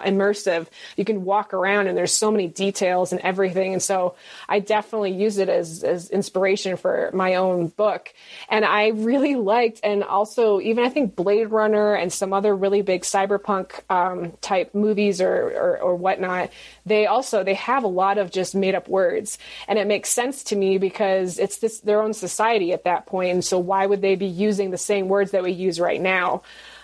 [0.02, 0.68] immersive.
[0.98, 4.16] You can walk around and there's so many details and everything, and so
[4.50, 8.14] I definitely use it as as inspiration for my own book.
[8.50, 12.82] And I really liked, and also even I think Blade Runner and some other really
[12.82, 16.50] big cyberpunk um, type movies or, or or whatnot.
[16.86, 19.38] They also they have a lot of just made up words.
[19.68, 23.32] And it makes sense to me because it's this their own society at that point.
[23.32, 26.44] And so why would they be using the same words that we use right now?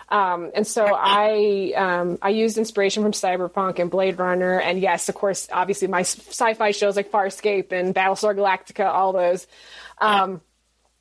[0.09, 5.09] Um, and so I um, I used inspiration from Cyberpunk and Blade Runner, and yes,
[5.09, 9.47] of course, obviously my sci-fi shows like Farscape and Battlestar Galactica, all those.
[9.99, 10.41] Um,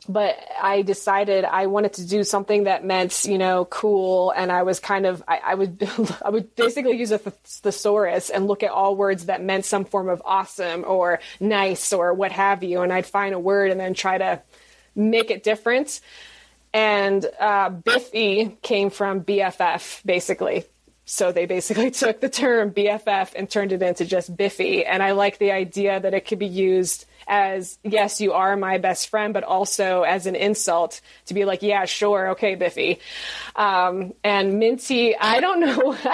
[0.08, 4.30] but I decided I wanted to do something that meant, you know, cool.
[4.30, 5.88] And I was kind of, I, I would,
[6.24, 10.08] I would basically use a thesaurus and look at all words that meant some form
[10.08, 12.82] of awesome or nice or what have you.
[12.82, 14.42] And I'd find a word and then try to
[14.94, 16.00] make it different.
[16.72, 20.64] And uh, Biffy came from BFF, basically.
[21.06, 24.84] So they basically took the term BFF and turned it into just Biffy.
[24.84, 28.78] And I like the idea that it could be used as yes, you are my
[28.78, 33.00] best friend, but also as an insult to be like, yeah, sure, okay, Biffy.
[33.54, 35.96] Um, and Minty, I don't know.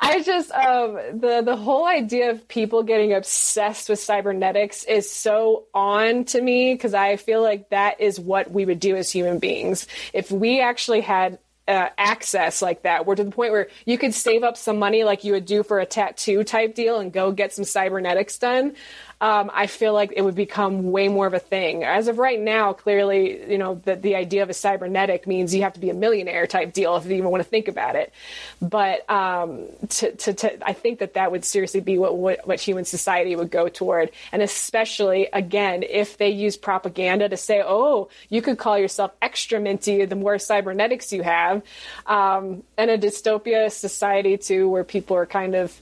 [0.00, 5.64] I just um, the the whole idea of people getting obsessed with cybernetics is so
[5.74, 9.40] on to me because I feel like that is what we would do as human
[9.40, 13.06] beings if we actually had uh, access like that.
[13.06, 15.62] We're to the point where you could save up some money like you would do
[15.62, 18.74] for a tattoo type deal and go get some cybernetics done
[19.20, 21.84] um, I feel like it would become way more of a thing.
[21.84, 25.62] As of right now, clearly, you know, the, the idea of a cybernetic means you
[25.62, 28.14] have to be a millionaire type deal if you even want to think about it.
[28.62, 32.60] But um, to, to, to, I think that that would seriously be what, what, what
[32.60, 34.10] human society would go toward.
[34.32, 39.60] And especially, again, if they use propaganda to say, oh, you could call yourself extra
[39.60, 41.62] minty the more cybernetics you have.
[42.06, 45.78] Um, and a dystopia society, too, where people are kind of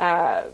[0.00, 0.44] uh,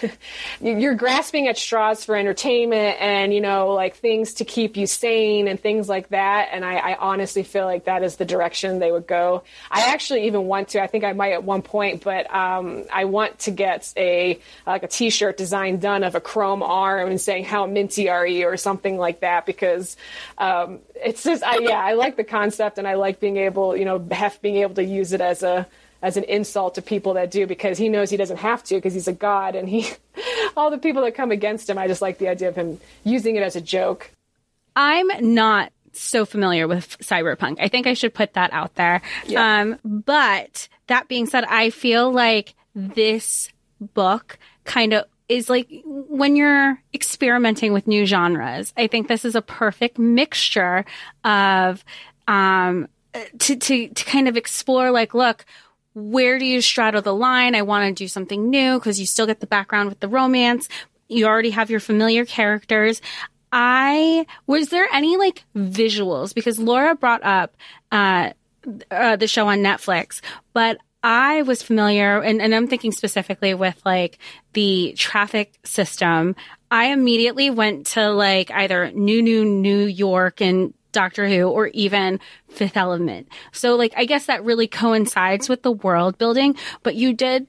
[0.60, 5.48] you're grasping at straws for entertainment and you know like things to keep you sane
[5.48, 6.50] and things like that.
[6.52, 9.42] And I, I, honestly feel like that is the direction they would go.
[9.70, 13.04] I actually even want to i think i might at one point but um, i
[13.04, 17.44] want to get a like a t-shirt design done of a chrome arm and saying
[17.44, 18.46] how minty are you?
[18.46, 19.96] or something like that because
[20.38, 23.84] um, it's just I, yeah i like the concept and i like being able you
[23.84, 25.66] know hef being able to use it as a
[26.02, 28.92] as an insult to people that do because he knows he doesn't have to because
[28.92, 29.88] he's a god and he
[30.56, 33.36] all the people that come against him I just like the idea of him using
[33.36, 34.10] it as a joke.
[34.74, 37.56] I'm not so familiar with cyberpunk.
[37.60, 39.02] I think I should put that out there.
[39.26, 39.60] Yeah.
[39.60, 46.36] Um, but that being said, I feel like this book kind of is like when
[46.36, 48.72] you're experimenting with new genres.
[48.76, 50.84] I think this is a perfect mixture
[51.24, 51.84] of
[52.28, 52.88] um,
[53.38, 55.44] to to to kind of explore like look
[55.94, 57.54] where do you straddle the line?
[57.54, 60.68] I want to do something new because you still get the background with the romance.
[61.08, 63.02] You already have your familiar characters.
[63.52, 67.54] I was there any like visuals because Laura brought up
[67.90, 68.30] uh,
[68.90, 70.22] uh, the show on Netflix,
[70.54, 74.18] but I was familiar and, and I'm thinking specifically with like
[74.52, 76.36] the traffic system.
[76.70, 82.20] I immediately went to like either New New New York and Doctor Who or even
[82.48, 83.28] Fifth Element.
[83.52, 87.46] So like I guess that really coincides with the world building, but you did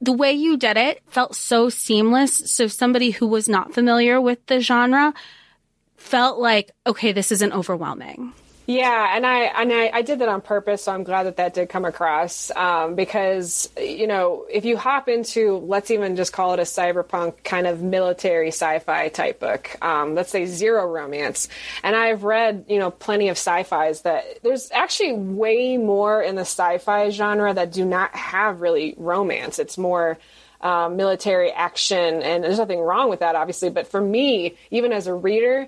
[0.00, 2.50] the way you did it felt so seamless.
[2.50, 5.12] So somebody who was not familiar with the genre
[5.96, 8.32] felt like, okay, this isn't overwhelming.
[8.70, 11.54] Yeah, and I and I, I, did that on purpose, so I'm glad that that
[11.54, 16.52] did come across um, because you know if you hop into let's even just call
[16.52, 21.48] it a cyberpunk kind of military sci-fi type book, um, let's say zero romance,
[21.82, 26.42] and I've read you know plenty of sci-fi's that there's actually way more in the
[26.42, 29.58] sci-fi genre that do not have really romance.
[29.58, 30.16] It's more
[30.60, 33.70] um, military action, and there's nothing wrong with that, obviously.
[33.70, 35.66] But for me, even as a reader,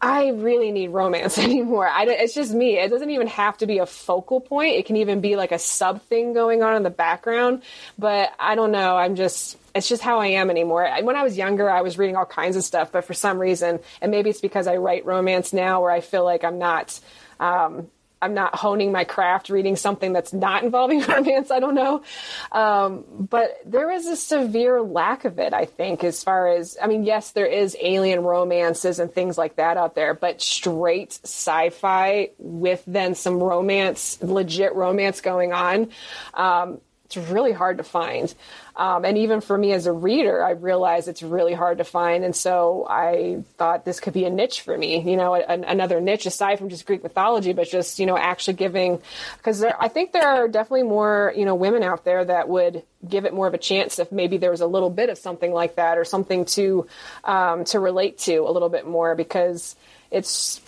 [0.00, 1.88] I really need romance anymore.
[1.88, 2.78] I, it's just me.
[2.78, 4.74] It doesn't even have to be a focal point.
[4.74, 7.62] It can even be like a sub thing going on in the background.
[7.98, 8.96] But I don't know.
[8.96, 10.88] I'm just, it's just how I am anymore.
[11.02, 13.80] When I was younger, I was reading all kinds of stuff, but for some reason,
[14.00, 16.98] and maybe it's because I write romance now where I feel like I'm not,
[17.40, 17.88] um,
[18.26, 21.52] I'm not honing my craft reading something that's not involving romance.
[21.52, 22.02] I don't know.
[22.50, 26.88] Um, but there is a severe lack of it, I think, as far as, I
[26.88, 31.70] mean, yes, there is alien romances and things like that out there, but straight sci
[31.70, 35.90] fi with then some romance, legit romance going on.
[36.34, 38.34] Um, it's really hard to find.
[38.74, 42.24] Um, and even for me as a reader, I realize it's really hard to find.
[42.24, 46.00] And so I thought this could be a niche for me, you know, a, another
[46.00, 49.00] niche aside from just Greek mythology, but just, you know, actually giving,
[49.36, 53.24] because I think there are definitely more, you know, women out there that would give
[53.24, 55.76] it more of a chance if maybe there was a little bit of something like
[55.76, 56.86] that or something to,
[57.24, 59.76] um, to relate to a little bit more because
[60.10, 60.60] it's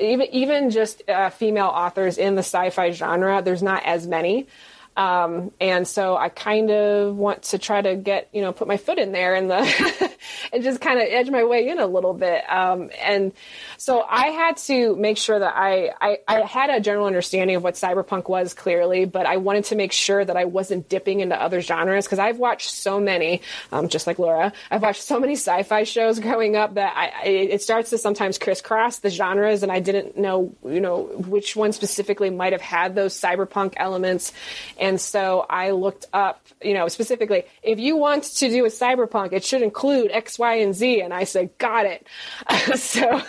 [0.00, 3.42] even even just uh, female authors in the sci-fi genre.
[3.42, 4.46] There's not as many.
[5.00, 8.76] Um, and so I kind of want to try to get, you know, put my
[8.76, 10.10] foot in there and the,
[10.52, 12.42] and just kind of edge my way in a little bit.
[12.50, 13.32] Um, and
[13.78, 17.62] so I had to make sure that I, I, I, had a general understanding of
[17.62, 21.40] what cyberpunk was clearly, but I wanted to make sure that I wasn't dipping into
[21.40, 23.40] other genres because I've watched so many,
[23.72, 27.62] um, just like Laura, I've watched so many sci-fi shows growing up that I, it
[27.62, 32.28] starts to sometimes crisscross the genres and I didn't know, you know, which one specifically
[32.28, 34.32] might have had those cyberpunk elements.
[34.78, 39.32] And so I looked up, you know, specifically, if you want to do a cyberpunk,
[39.32, 41.02] it should include X, Y, and Z.
[41.02, 42.06] And I said, got it.
[42.78, 43.10] so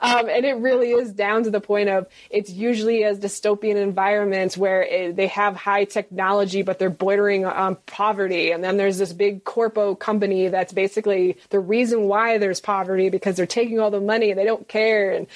[0.00, 4.56] um, and it really is down to the point of it's usually as dystopian environments
[4.56, 8.50] where it, they have high technology, but they're bordering on poverty.
[8.50, 13.36] And then there's this big corpo company that's basically the reason why there's poverty because
[13.36, 15.12] they're taking all the money and they don't care.
[15.12, 15.26] And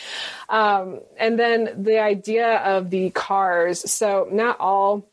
[0.48, 3.90] um, and then the idea of the cars.
[3.90, 5.08] So not all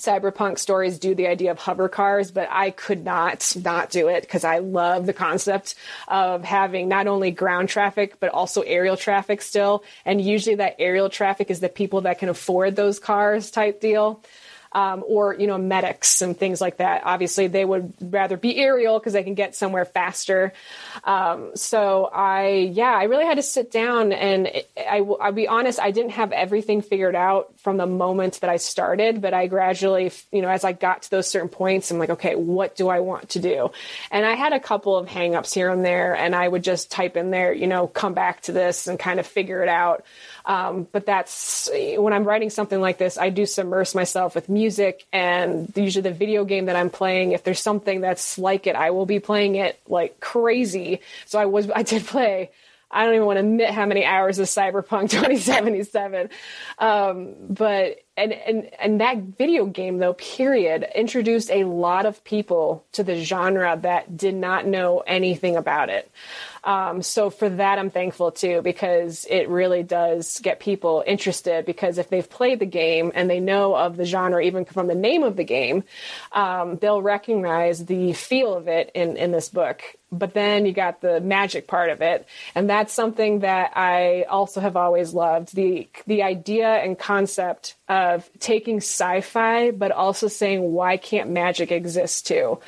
[0.00, 4.22] cyberpunk stories do the idea of hover cars, but I could not not do it
[4.22, 5.74] because I love the concept
[6.08, 9.84] of having not only ground traffic but also aerial traffic still.
[10.04, 14.22] And usually that aerial traffic is the people that can afford those cars type deal
[14.72, 17.02] um, or you know medics and things like that.
[17.04, 20.52] Obviously, they would rather be aerial because they can get somewhere faster.
[21.02, 25.80] Um, so I, yeah, I really had to sit down and I, I'll be honest,
[25.80, 30.12] I didn't have everything figured out from the moment that I started, but I gradually,
[30.30, 33.00] you know, as I got to those certain points, I'm like, okay, what do I
[33.00, 33.72] want to do?
[34.10, 37.16] And I had a couple of hangups here and there, and I would just type
[37.16, 40.04] in there, you know, come back to this and kind of figure it out.
[40.44, 44.59] Um, but that's when I'm writing something like this, I do submerge myself with music
[45.12, 47.32] and usually the video game that I'm playing.
[47.32, 51.00] If there's something that's like it, I will be playing it like crazy.
[51.26, 52.50] So I was, I did play.
[52.92, 56.28] I don't even want to admit how many hours of Cyberpunk 2077.
[56.78, 62.84] Um, but and and and that video game though, period, introduced a lot of people
[62.92, 66.10] to the genre that did not know anything about it.
[66.64, 71.64] Um, so for that, I'm thankful too, because it really does get people interested.
[71.64, 74.94] Because if they've played the game and they know of the genre, even from the
[74.94, 75.84] name of the game,
[76.32, 79.82] um, they'll recognize the feel of it in, in this book.
[80.12, 84.60] But then you got the magic part of it, and that's something that I also
[84.60, 90.96] have always loved the the idea and concept of taking sci-fi, but also saying why
[90.96, 92.58] can't magic exist too.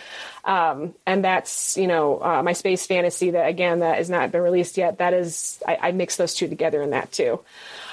[0.44, 4.42] Um, and that's, you know, uh, my space fantasy that again, that has not been
[4.42, 4.98] released yet.
[4.98, 7.40] That is, I, I mix those two together in that too.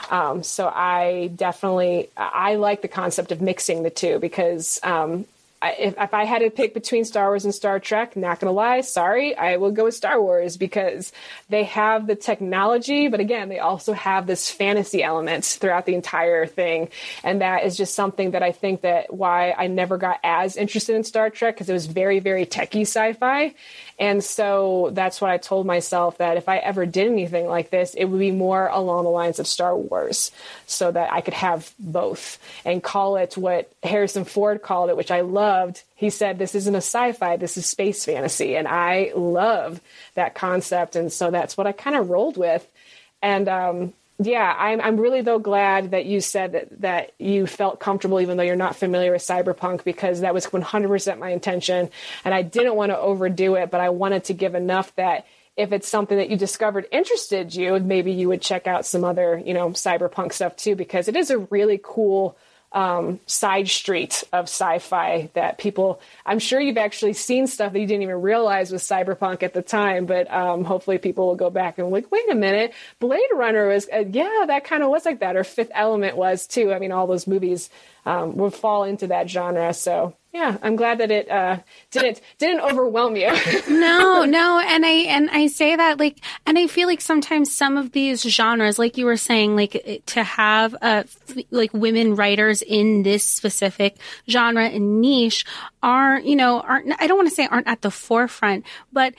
[0.09, 5.25] Um, so I definitely, I like the concept of mixing the two because, um,
[5.61, 8.81] if, if, I had to pick between Star Wars and Star Trek, not gonna lie,
[8.81, 11.11] sorry, I will go with Star Wars because
[11.49, 16.45] they have the technology, but again, they also have this fantasy element throughout the entire
[16.45, 16.89] thing,
[17.23, 20.95] and that is just something that I think that why I never got as interested
[20.95, 23.53] in Star Trek because it was very, very techie sci-fi,
[23.99, 27.93] and so that's what I told myself that if I ever did anything like this,
[27.93, 30.31] it would be more along the lines of Star Wars
[30.65, 35.11] so that I could have both and call it what Harrison Ford called it, which
[35.11, 35.83] I loved.
[35.95, 38.55] He said, This isn't a sci fi, this is space fantasy.
[38.55, 39.81] And I love
[40.13, 40.95] that concept.
[40.95, 42.65] And so that's what I kind of rolled with.
[43.21, 47.79] And um, yeah, I'm, I'm really though glad that you said that, that you felt
[47.79, 51.89] comfortable even though you're not familiar with cyberpunk because that was 100% my intention
[52.25, 55.71] and I didn't want to overdo it, but I wanted to give enough that if
[55.71, 59.53] it's something that you discovered interested you, maybe you would check out some other, you
[59.53, 62.37] know, cyberpunk stuff too because it is a really cool
[62.71, 67.87] um, side street of sci-fi that people i'm sure you've actually seen stuff that you
[67.87, 71.77] didn't even realize was cyberpunk at the time but um, hopefully people will go back
[71.79, 75.19] and like wait a minute blade runner was uh, yeah that kind of was like
[75.19, 76.71] that or fifth element was too.
[76.73, 77.69] I mean all those movies
[78.05, 81.57] um, would fall into that genre so yeah i'm glad that it uh,
[81.91, 83.29] didn't didn't overwhelm you.
[83.69, 87.77] No no and i and i say that like and i feel like sometimes some
[87.77, 91.03] of these genres like you were saying like to have uh
[91.51, 93.97] like women writers in this specific
[94.29, 95.45] genre and niche
[95.81, 99.13] are you know aren't i don't want to say aren't at the forefront but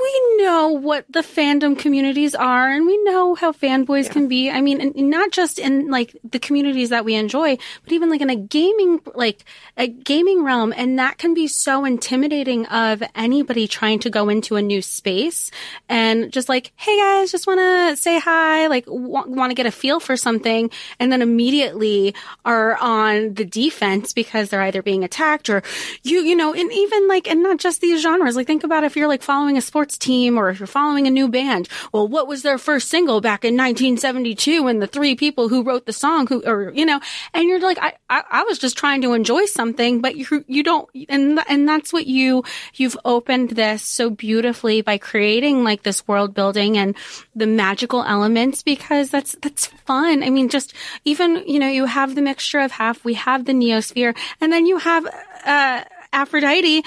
[0.00, 4.12] we know what the fandom communities are and we know how fanboys yeah.
[4.12, 4.50] can be.
[4.50, 8.20] I mean, and not just in like the communities that we enjoy, but even like
[8.20, 9.44] in a gaming, like
[9.76, 10.72] a gaming realm.
[10.76, 15.50] And that can be so intimidating of anybody trying to go into a new space
[15.88, 19.66] and just like, Hey guys, just want to say hi, like w- want to get
[19.66, 20.70] a feel for something.
[20.98, 25.62] And then immediately are on the defense because they're either being attacked or
[26.02, 28.96] you, you know, and even like, and not just these genres, like think about if
[28.96, 31.68] you're like following a sports team or if you're following a new band.
[31.92, 35.86] Well, what was their first single back in 1972 and the three people who wrote
[35.86, 37.00] the song who, or, you know,
[37.34, 40.62] and you're like, I, I, I was just trying to enjoy something, but you, you
[40.62, 46.06] don't, and, and that's what you, you've opened this so beautifully by creating like this
[46.08, 46.96] world building and
[47.34, 50.22] the magical elements because that's, that's fun.
[50.22, 50.72] I mean, just
[51.04, 54.66] even, you know, you have the mixture of half, we have the neosphere, and then
[54.66, 55.06] you have,
[55.44, 56.82] uh, Aphrodite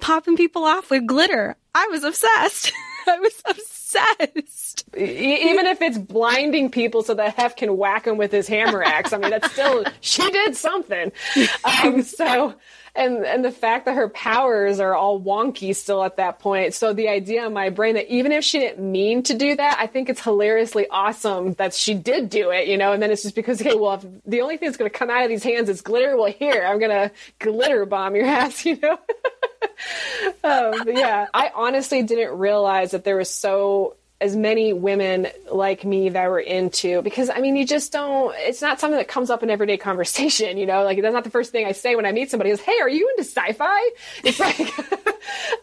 [0.00, 1.56] popping people off with glitter.
[1.74, 2.72] I was obsessed.
[3.06, 4.84] I was obsessed.
[4.96, 9.12] Even if it's blinding people so that Hef can whack him with his hammer axe,
[9.12, 11.12] I mean, that's still, she did something.
[11.64, 12.54] Um, so,
[12.94, 16.74] and and the fact that her powers are all wonky still at that point.
[16.74, 19.76] So the idea in my brain that even if she didn't mean to do that,
[19.78, 22.92] I think it's hilariously awesome that she did do it, you know.
[22.92, 25.22] And then it's just because, okay, well, the only thing that's going to come out
[25.22, 28.76] of these hands is glitter, well, here I'm going to glitter bomb your ass, you
[28.76, 28.98] know.
[30.44, 36.10] um, yeah, I honestly didn't realize that there was so as many women like me
[36.10, 39.42] that were into because I mean you just don't it's not something that comes up
[39.42, 40.84] in everyday conversation you know?
[40.84, 42.88] Like that's not the first thing I say when I meet somebody is hey are
[42.88, 43.80] you into sci-fi?
[44.24, 44.60] It's like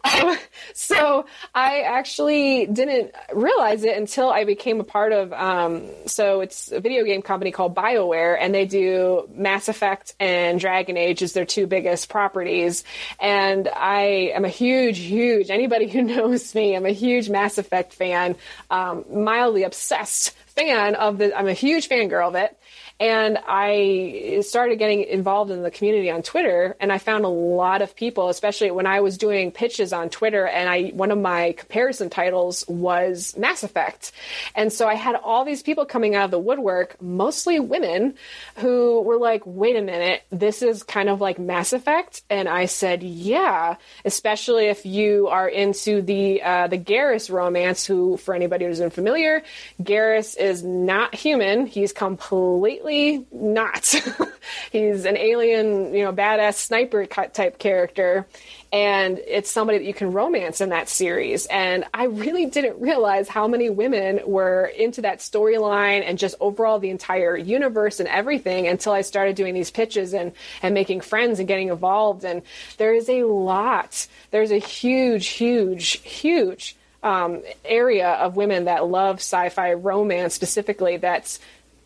[0.14, 0.36] um,
[0.74, 6.72] so I actually didn't realize it until I became a part of um, so it's
[6.72, 11.32] a video game company called BioWare and they do Mass Effect and Dragon Age is
[11.32, 12.84] their two biggest properties.
[13.20, 17.92] And I am a huge huge anybody who knows me I'm a huge Mass Effect
[17.92, 18.36] fan
[18.70, 21.36] um, mildly obsessed fan of the.
[21.36, 22.56] I'm a huge fangirl of it,
[23.00, 27.80] and I started getting involved in the community on Twitter, and I found a lot
[27.80, 31.52] of people, especially when I was doing pitches on Twitter, and I one of my
[31.52, 34.10] comparison titles was Mass Effect,
[34.56, 38.14] and so I had all these people coming out of the woodwork, mostly women,
[38.56, 42.66] who were like, "Wait a minute, this is kind of like Mass Effect," and I
[42.66, 47.86] said, "Yeah," especially if you are into the uh, the Garrus romance.
[47.86, 49.44] Who, for anybody who's unfamiliar,
[49.80, 52.87] Garrus is not human; he's completely
[53.32, 53.86] not.
[54.72, 58.26] He's an alien, you know, badass sniper type character.
[58.72, 61.46] And it's somebody that you can romance in that series.
[61.46, 66.78] And I really didn't realize how many women were into that storyline and just overall
[66.78, 70.32] the entire universe and everything until I started doing these pitches and,
[70.62, 72.24] and making friends and getting involved.
[72.24, 72.42] And
[72.76, 74.06] there is a lot.
[74.30, 81.38] There's a huge, huge, huge um, area of women that love sci-fi romance specifically that's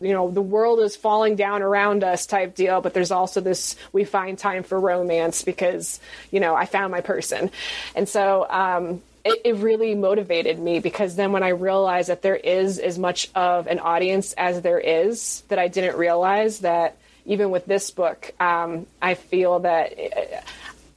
[0.03, 3.75] you know the world is falling down around us type deal but there's also this
[3.91, 5.99] we find time for romance because
[6.31, 7.51] you know i found my person.
[7.95, 12.35] And so um, it, it, really motivated me because then when I realized that there
[12.35, 17.51] is as much of an audience as there is, that I didn't realize that even
[17.51, 19.93] with this book, um, I feel that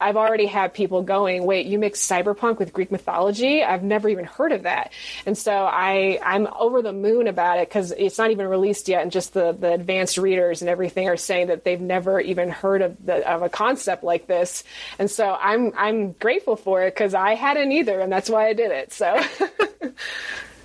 [0.01, 3.62] I've already had people going, wait, you mix cyberpunk with Greek mythology?
[3.62, 4.92] I've never even heard of that.
[5.24, 9.03] And so I, I'm over the moon about it because it's not even released yet.
[9.03, 12.82] And just the, the advanced readers and everything are saying that they've never even heard
[12.82, 14.64] of, the, of a concept like this.
[14.99, 18.01] And so I'm, I'm grateful for it because I hadn't either.
[18.01, 18.92] And that's why I did it.
[18.92, 19.20] So.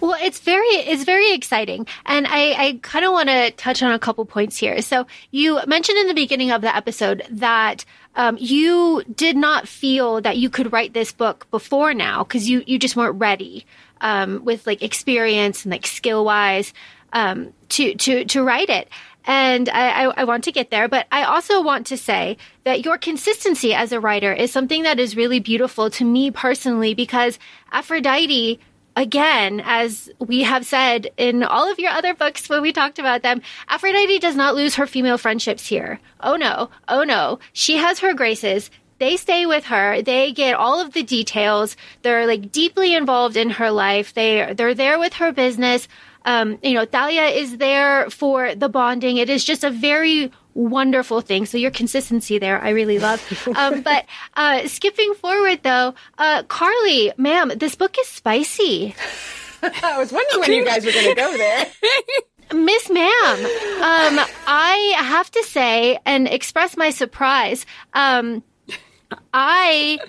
[0.02, 3.92] Well, it's very it's very exciting, and I, I kind of want to touch on
[3.92, 4.82] a couple points here.
[4.82, 7.86] So you mentioned in the beginning of the episode that
[8.16, 12.64] um, you did not feel that you could write this book before now because you
[12.66, 13.68] you just weren't ready
[14.02, 16.74] um, with like experience and like skill wise
[17.14, 18.90] um, to to to write it.
[19.24, 22.86] And I, I, I, want to get there, but I also want to say that
[22.86, 27.38] your consistency as a writer is something that is really beautiful to me personally because
[27.72, 28.60] Aphrodite
[28.96, 33.22] again, as we have said in all of your other books when we talked about
[33.22, 36.00] them, Aphrodite does not lose her female friendships here.
[36.20, 37.40] Oh no, oh no.
[37.54, 38.70] She has her graces.
[39.00, 40.02] They stay with her.
[40.02, 41.76] They get all of the details.
[42.04, 44.14] They're like deeply involved in her life.
[44.14, 45.88] They they're there with her business.
[46.24, 49.18] Um, you know, Thalia is there for the bonding.
[49.18, 51.46] It is just a very wonderful thing.
[51.46, 53.22] So your consistency there, I really love.
[53.62, 58.96] Um, but uh, skipping forward though, uh, Carly, ma'am, this book is spicy.
[59.64, 61.68] I was wondering when you guys were going to go there.
[62.54, 63.06] Miss Ma'am,
[63.40, 67.66] um, I have to say and express my surprise.
[67.94, 68.44] Um,
[69.34, 70.00] I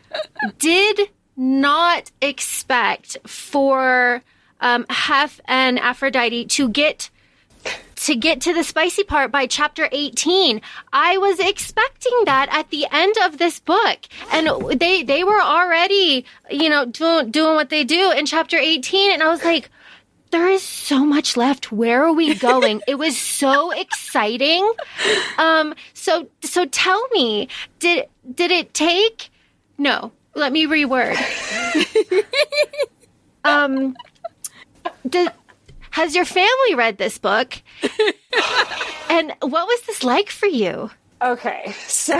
[0.59, 4.23] did not expect for
[4.61, 7.11] um, Hef and Aphrodite to get
[8.03, 10.61] to get to the spicy part by chapter 18.
[10.93, 13.99] I was expecting that at the end of this book.
[14.33, 14.49] And
[14.81, 19.13] they, they were already, you know, doing, doing what they do in chapter 18.
[19.13, 19.71] And I was like,
[20.31, 21.71] there is so much left.
[21.71, 22.81] Where are we going?
[22.89, 24.73] it was so exciting.
[25.39, 27.49] Um, so, so tell me,
[27.79, 29.31] did, did it take,
[29.79, 31.17] no, let me reword.
[33.45, 33.95] um,
[35.09, 35.31] did,
[35.93, 37.55] has your family read this book?
[39.09, 40.91] and what was this like for you?
[41.23, 42.17] Okay, so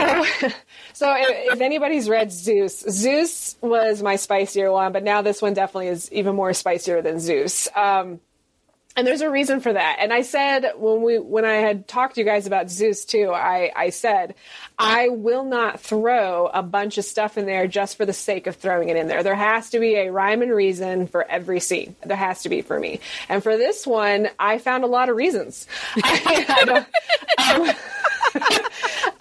[0.93, 5.53] so if, if, anybody's read Zeus, Zeus was my spicier one, but now this one
[5.53, 7.67] definitely is even more spicier than Zeus.
[7.75, 8.21] Um,
[8.95, 9.97] and there's a reason for that.
[9.99, 13.31] And I said when we when I had talked to you guys about Zeus too,
[13.33, 14.35] I I said
[14.77, 18.55] I will not throw a bunch of stuff in there just for the sake of
[18.55, 19.23] throwing it in there.
[19.23, 21.95] There has to be a rhyme and reason for every scene.
[22.05, 22.99] There has to be for me.
[23.29, 25.67] And for this one, I found a lot of reasons.
[26.03, 26.85] I,
[27.37, 27.75] I,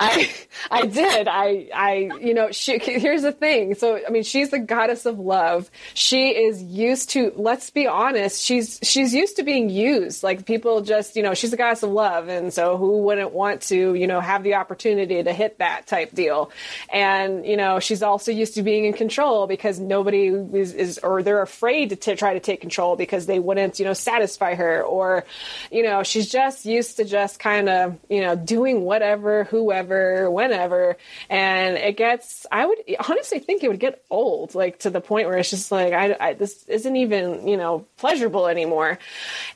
[0.03, 0.31] I
[0.71, 1.29] I did.
[1.29, 3.75] I I you know she here's the thing.
[3.75, 5.71] So I mean she's the goddess of love.
[5.95, 10.23] She is used to let's be honest, she's she's used to being used.
[10.23, 13.63] Like people just, you know, she's the goddess of love and so who wouldn't want
[13.63, 16.51] to, you know, have the opportunity to hit that type deal.
[16.93, 21.23] And you know, she's also used to being in control because nobody is, is or
[21.23, 24.83] they're afraid to t- try to take control because they wouldn't, you know, satisfy her
[24.83, 25.25] or
[25.71, 29.92] you know, she's just used to just kind of, you know, doing whatever, whoever,
[30.31, 30.97] whenever.
[31.29, 32.79] And it gets, I would
[33.09, 36.17] honestly think it would get old, like to the point where it's just like, I,
[36.19, 38.99] I this isn't even, you know, pleasurable anymore.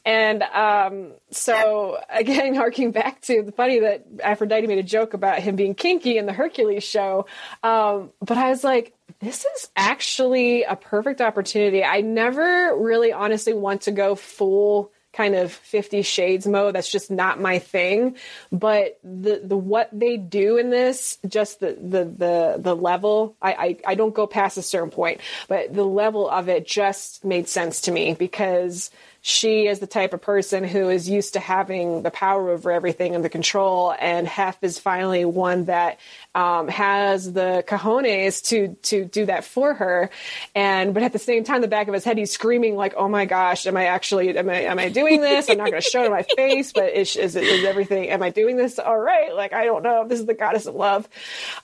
[0.05, 5.41] And um, so again, harking back to the funny that Aphrodite made a joke about
[5.41, 7.27] him being kinky in the Hercules show.
[7.63, 11.83] Um, but I was like, this is actually a perfect opportunity.
[11.83, 17.11] I never really honestly want to go full kind of 50 shades mode that's just
[17.11, 18.17] not my thing.
[18.53, 23.53] But the the what they do in this just the the the, the level I,
[23.53, 27.49] I i don't go past a certain point but the level of it just made
[27.49, 28.91] sense to me because
[29.29, 33.17] she is the type of person who is used to having the power over everything
[33.17, 33.93] and the control.
[33.99, 35.99] And Hef is finally one that
[36.33, 40.11] um, has the cojones to to do that for her.
[40.55, 43.09] And but at the same time, the back of his head, he's screaming like, "Oh
[43.09, 45.51] my gosh, am I actually am I am I doing this?
[45.51, 48.11] I'm not going to show in my face, but is, is, is everything?
[48.11, 49.35] Am I doing this all right?
[49.35, 50.07] Like I don't know.
[50.07, 51.09] This is the goddess of love."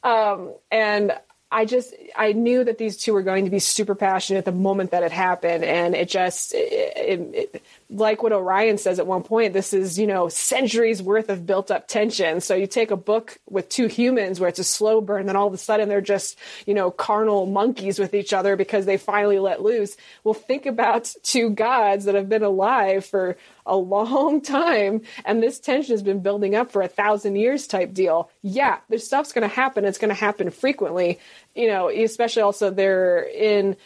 [0.03, 1.13] Um, and
[1.53, 4.91] I just I knew that these two were going to be super passionate the moment
[4.93, 7.21] that it happened, and it just it, it,
[7.55, 7.63] it,
[7.93, 9.53] like what Orion says at one point.
[9.53, 12.41] This is you know centuries worth of built up tension.
[12.41, 15.47] So you take a book with two humans where it's a slow burn, then all
[15.47, 19.39] of a sudden they're just you know carnal monkeys with each other because they finally
[19.39, 19.97] let loose.
[20.25, 23.37] Well, think about two gods that have been alive for
[23.67, 27.93] a long time and this tension has been building up for a thousand years type
[27.93, 31.19] deal yeah this stuff's going to happen it's going to happen frequently
[31.55, 33.77] you know especially also they're in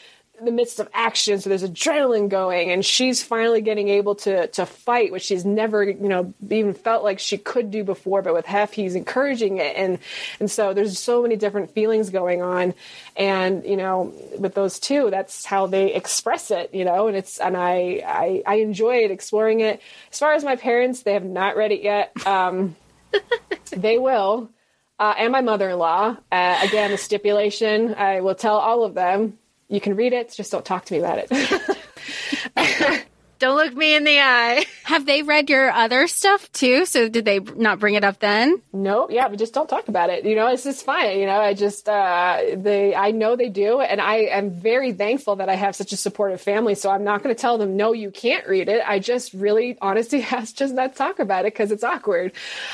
[0.43, 4.67] the midst of action so there's adrenaline going and she's finally getting able to to
[4.67, 8.47] fight which she's never you know even felt like she could do before but with
[8.47, 9.99] hef he's encouraging it and
[10.41, 12.75] and so there's so many different feelings going on
[13.17, 17.39] and you know with those two that's how they express it you know and it's
[17.39, 19.81] and i i, I enjoyed exploring it.
[20.13, 22.13] As far as my parents they have not read it yet.
[22.27, 22.77] Um
[23.71, 24.51] they will
[24.99, 27.95] uh, and my mother-in-law uh, again a stipulation.
[27.95, 29.39] I will tell all of them
[29.69, 33.07] you can read it, just don't talk to me about it.
[33.39, 34.65] don't look me in the eye.
[34.85, 36.87] Have they read your other stuff too?
[36.87, 38.63] So did they not bring it up then?
[38.73, 40.25] No, yeah, but just don't talk about it.
[40.25, 41.19] You know, it's just fine.
[41.19, 45.37] You know, I just uh, they I know they do, and I am very thankful
[45.37, 46.75] that I have such a supportive family.
[46.75, 48.83] So I'm not going to tell them no, you can't read it.
[48.87, 52.33] I just really, honestly, has just not talk about it because it's awkward.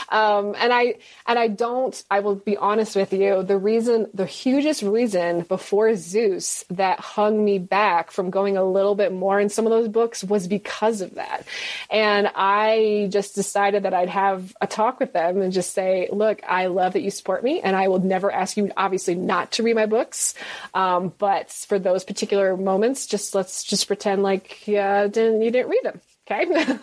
[0.08, 0.96] Um, and I
[1.26, 2.02] and I don't.
[2.10, 3.42] I will be honest with you.
[3.42, 8.94] The reason, the hugest reason before Zeus that hung me back from going a little
[8.94, 11.46] bit more in some of those books was because of that.
[11.88, 16.42] And I just decided that I'd have a talk with them and just say, look,
[16.46, 19.62] I love that you support me and I will never ask you, obviously, not to
[19.62, 20.34] read my books.
[20.74, 25.70] Um, but for those particular moments, just let's just pretend like yeah, didn't, you didn't
[25.70, 26.00] read them.
[26.30, 26.78] Okay.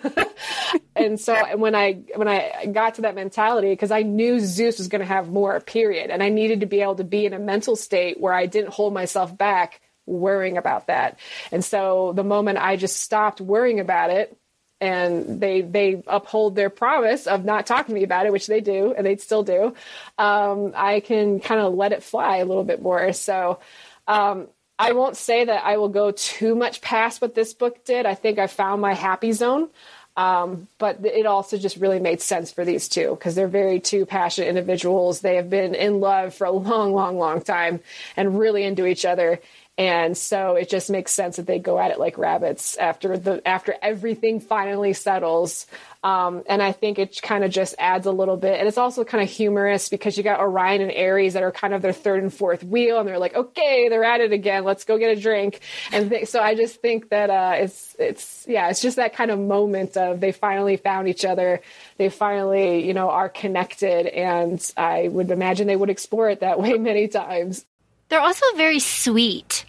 [0.95, 4.87] and so when I when I got to that mentality, because I knew Zeus was
[4.87, 7.39] going to have more, period, and I needed to be able to be in a
[7.39, 9.79] mental state where I didn't hold myself back
[10.09, 11.19] worrying about that.
[11.51, 14.35] And so the moment I just stopped worrying about it
[14.81, 18.61] and they they uphold their promise of not talking to me about it, which they
[18.61, 19.75] do, and they still do.
[20.17, 23.11] Um, I can kind of let it fly a little bit more.
[23.11, 23.59] So
[24.07, 24.47] um,
[24.77, 28.05] I won't say that I will go too much past what this book did.
[28.05, 29.69] I think I found my happy zone.
[30.17, 34.05] Um, but it also just really made sense for these two because they're very two
[34.05, 35.21] passionate individuals.
[35.21, 37.79] They have been in love for a long, long, long time
[38.17, 39.39] and really into each other.
[39.79, 43.41] And so it just makes sense that they go at it like rabbits after the
[43.47, 45.67] after everything finally settles.
[46.03, 48.59] Um, and I think it kind of just adds a little bit.
[48.59, 51.73] And it's also kind of humorous because you got Orion and Ares that are kind
[51.73, 54.65] of their third and fourth wheel, and they're like, okay, they're at it again.
[54.65, 55.61] Let's go get a drink.
[55.93, 59.31] And th- so I just think that uh, it's it's yeah, it's just that kind
[59.31, 61.61] of moment of they finally found each other.
[61.95, 66.59] They finally you know are connected, and I would imagine they would explore it that
[66.59, 67.65] way many times.
[68.09, 69.65] They're also very sweet.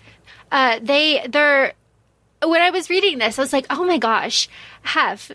[0.50, 1.74] Uh, they they're
[2.42, 4.48] when I was reading this, I was like, oh my gosh,
[4.82, 5.30] Hef,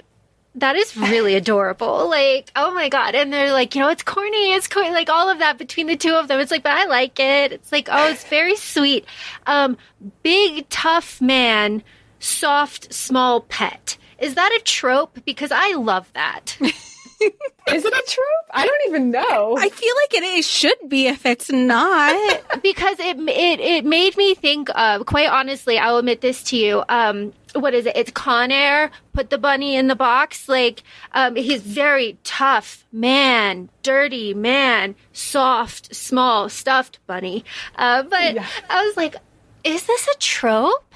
[0.56, 2.10] that is really adorable.
[2.10, 3.16] Like, oh my god.
[3.16, 5.98] And they're like, you know, it's corny, it's corny, like all of that between the
[5.98, 6.40] two of them.
[6.40, 7.52] It's like, but I like it.
[7.52, 9.06] It's like, oh, it's very sweet.
[9.46, 9.78] Um,
[10.24, 11.84] big tough man,
[12.20, 13.98] soft small pet.
[14.18, 15.20] Is that a trope?
[15.26, 16.58] Because I love that.
[17.74, 18.46] Is it a trope?
[18.52, 19.58] I don't even know.
[19.58, 22.14] I feel like it is, should be if it's not.
[22.64, 26.84] because it it it made me think of quite honestly i'll admit this to you
[26.90, 31.36] um what is it it's con air put the bunny in the box like um
[31.36, 37.44] he's very tough man dirty man soft small stuffed bunny
[37.76, 38.48] uh but Yeah.
[38.70, 39.16] i was like
[39.64, 40.94] is this a trope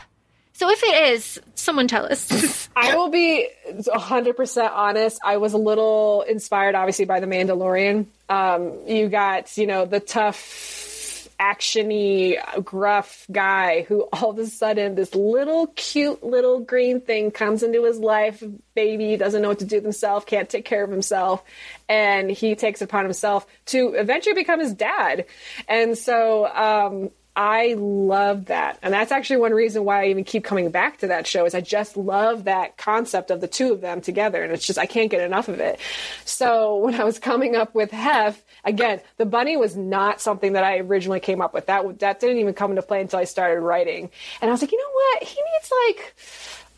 [0.59, 5.19] so if it is someone tell us I will be 100% honest.
[5.23, 8.05] I was a little inspired, obviously, by The Mandalorian.
[8.29, 14.95] Um, you got, you know, the tough, actiony, gruff guy who all of a sudden
[14.95, 18.43] this little cute little green thing comes into his life.
[18.75, 21.43] Baby doesn't know what to do with himself, can't take care of himself,
[21.87, 25.25] and he takes it upon himself to eventually become his dad.
[25.67, 28.79] And so, um, I love that.
[28.81, 31.55] And that's actually one reason why I even keep coming back to that show is
[31.55, 34.43] I just love that concept of the two of them together.
[34.43, 35.79] And it's just, I can't get enough of it.
[36.25, 40.65] So when I was coming up with Hef, again, the bunny was not something that
[40.65, 41.67] I originally came up with.
[41.67, 44.11] That, that didn't even come into play until I started writing.
[44.41, 45.23] And I was like, you know what?
[45.23, 46.15] He needs like,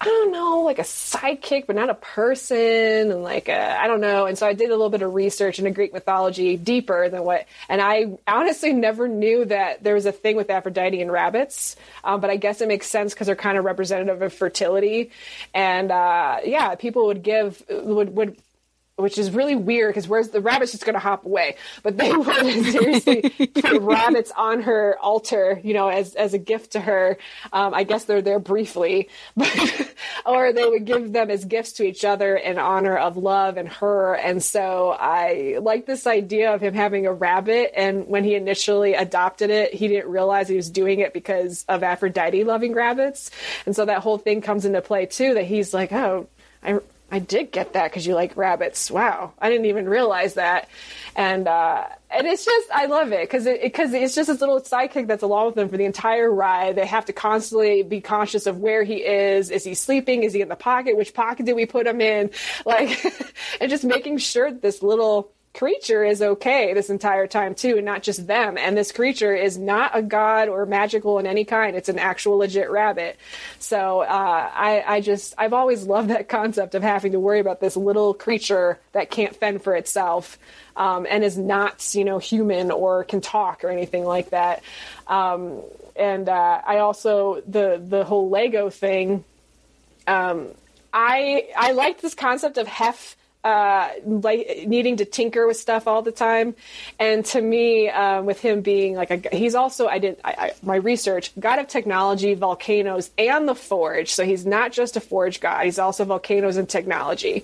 [0.01, 4.25] I don't know, like a sidekick, but not a person, and like I don't know.
[4.25, 7.45] And so I did a little bit of research into Greek mythology deeper than what,
[7.69, 11.75] and I honestly never knew that there was a thing with Aphrodite and rabbits.
[12.03, 15.11] Um, but I guess it makes sense because they're kind of representative of fertility,
[15.53, 18.37] and uh, yeah, people would give would would
[19.01, 21.55] which is really weird because where's the rabbit's just going to hop away.
[21.83, 26.71] But they would seriously put rabbits on her altar you know as as a gift
[26.73, 27.17] to her.
[27.53, 29.93] Um, i guess they're there briefly but
[30.25, 33.67] or they would give them as gifts to each other in honor of love and
[33.67, 34.15] her.
[34.15, 38.93] And so i like this idea of him having a rabbit and when he initially
[38.93, 43.31] adopted it he didn't realize he was doing it because of aphrodite loving rabbits.
[43.65, 46.27] And so that whole thing comes into play too that he's like oh
[46.63, 46.79] I,
[47.11, 48.89] I did get that because you like rabbits.
[48.89, 50.69] Wow, I didn't even realize that,
[51.13, 54.61] and uh, and it's just I love it because it because it's just this little
[54.61, 56.77] sidekick that's along with them for the entire ride.
[56.77, 59.49] They have to constantly be conscious of where he is.
[59.51, 60.23] Is he sleeping?
[60.23, 60.95] Is he in the pocket?
[60.95, 62.29] Which pocket did we put him in?
[62.65, 63.03] Like,
[63.61, 68.03] and just making sure this little creature is okay this entire time too and not
[68.03, 68.57] just them.
[68.57, 71.75] And this creature is not a god or magical in any kind.
[71.75, 73.17] It's an actual legit rabbit.
[73.59, 77.59] So uh, I, I just i've always loved that concept of having to worry about
[77.59, 80.37] this little creature that can't fend for itself
[80.75, 84.63] um, and is not you know human or can talk or anything like that.
[85.07, 85.61] Um,
[85.93, 89.25] and uh, i also the the whole lego thing
[90.07, 90.47] um,
[90.93, 96.01] I I liked this concept of Hef uh, like needing to tinker with stuff all
[96.01, 96.55] the time,
[96.99, 100.51] and to me, um, with him being like a, he's also I did I, I,
[100.61, 104.13] my research god of technology, volcanoes, and the forge.
[104.13, 107.43] So he's not just a forge god; he's also volcanoes and technology,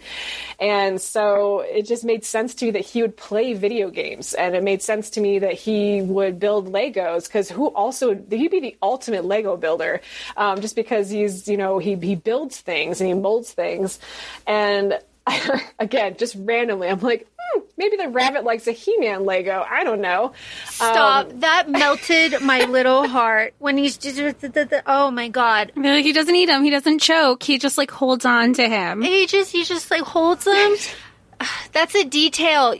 [0.60, 4.56] and so it just made sense to me that he would play video games, and
[4.56, 8.60] it made sense to me that he would build Legos because who also he'd be
[8.60, 10.02] the ultimate Lego builder,
[10.36, 14.00] um, just because he's you know he he builds things and he molds things,
[14.46, 15.00] and
[15.80, 19.66] again, just randomly, I'm like, hmm, maybe the rabbit likes a He-Man Lego.
[19.70, 20.34] I don't know.
[20.66, 24.20] stop Um, that melted my little heart when he's just
[24.86, 26.64] oh my god They're he doesn't eat him.
[26.64, 27.44] He doesn't choke.
[27.44, 29.02] He just like holds on to him.
[29.02, 30.76] he just he just like holds him.
[31.72, 32.76] that's a detail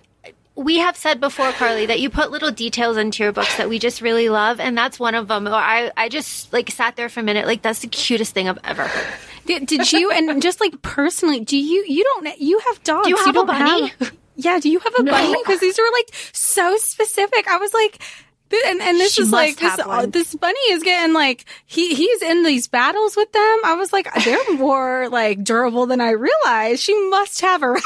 [0.58, 3.78] we have said before carly that you put little details into your books that we
[3.80, 7.08] just really love and that's one of them or i i just like sat there
[7.10, 9.14] for a minute like that's the cutest thing i've ever heard
[9.46, 13.06] Did, did you and just like personally, do you you don't you have dogs?
[13.06, 13.88] Do you have a bunny?
[14.00, 15.34] have- yeah, do you have a bunny?
[15.42, 17.48] Because these were like so specific.
[17.48, 17.98] I was like,
[18.52, 20.12] And, and this She is like this, uh, one.
[20.12, 23.60] this bunny is getting like he he's in these battles with them.
[23.66, 26.82] I was like, they're more like durable than I realized.
[26.82, 27.84] She must have a rabbit.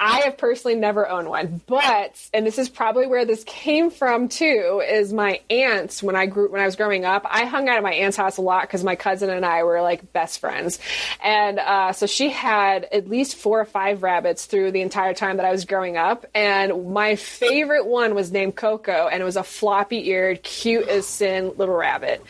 [0.00, 4.28] I have personally never owned one, but and this is probably where this came from
[4.28, 4.82] too.
[4.86, 7.82] Is my aunt's when I grew when I was growing up, I hung out at
[7.82, 10.78] my aunt's house a lot because my cousin and I were like best friends,
[11.22, 15.36] and uh, so she had at least four or five rabbits through the entire time
[15.36, 19.36] that I was growing up, and my favorite one was named Coco, and it was
[19.36, 19.44] a
[19.76, 22.24] floppy eared, cute as sin little rabbit,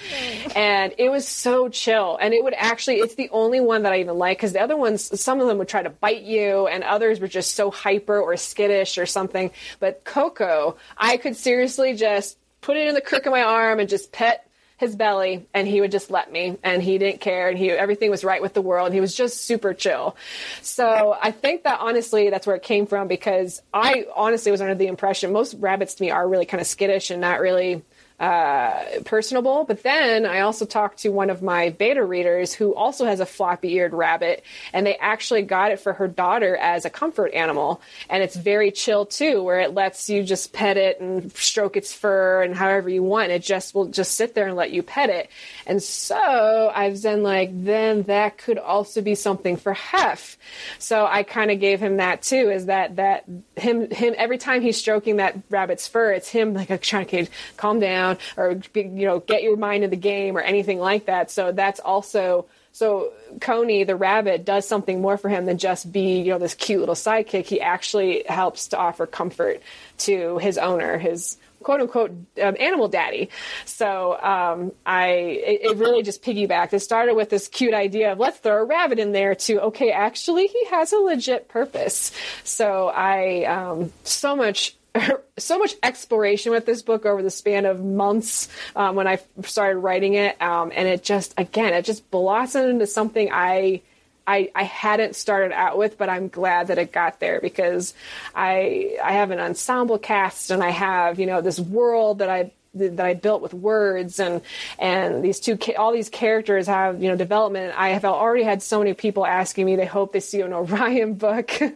[0.57, 4.01] and it was so chill, and it would actually it's the only one that I
[4.01, 6.83] even like because the other ones some of them would try to bite you, and
[6.83, 9.53] others were just so hyper or skittish or something.
[9.79, 13.89] But Coco, I could seriously just put it in the crook of my arm and
[13.89, 14.46] just pet
[14.79, 18.11] his belly and he would just let me and he didn't care and he everything
[18.11, 20.17] was right with the world he was just super chill.
[20.63, 24.75] So i think that honestly that's where it came from because i honestly was under
[24.75, 27.83] the impression most rabbits to me are really kind of skittish and not really
[28.19, 29.65] uh, personable.
[29.65, 33.27] But then I also talked to one of my beta readers who also has a
[33.27, 37.81] floppy eared rabbit, and they actually got it for her daughter as a comfort animal.
[38.09, 41.93] And it's very chill too, where it lets you just pet it and stroke its
[41.93, 43.33] fur and however you want.
[43.33, 45.31] It just will just sit there and let you pet it.
[45.67, 50.39] And so I've then like, then that could also be something for Hef.
[50.79, 53.25] So I kind of gave him that too, is that, that
[53.57, 57.81] him, him, every time he's stroking that rabbit's fur, it's him like trying to calm
[57.81, 58.06] down
[58.37, 61.31] or, you know, get your mind in the game or anything like that.
[61.31, 66.21] So that's also, so Coney, the rabbit, does something more for him than just be,
[66.21, 67.47] you know, this cute little sidekick.
[67.47, 69.63] He actually helps to offer comfort
[69.99, 73.29] to his owner, his quote unquote um, animal daddy.
[73.65, 76.73] So um, I, it, it really just piggybacked.
[76.73, 79.91] It started with this cute idea of let's throw a rabbit in there to okay,
[79.91, 82.13] actually he has a legit purpose.
[82.45, 84.77] So I um, so much
[85.39, 89.79] so much exploration with this book over the span of months um, when I started
[89.79, 93.83] writing it, um, and it just again it just blossomed into something I,
[94.27, 97.95] I I hadn't started out with, but I'm glad that it got there because
[98.35, 102.53] I I have an ensemble cast and I have you know this world that I
[102.77, 104.43] that I built with words and
[104.79, 107.75] and these two all these characters have you know development.
[107.77, 109.77] I have already had so many people asking me.
[109.77, 111.51] They hope they see an Orion book.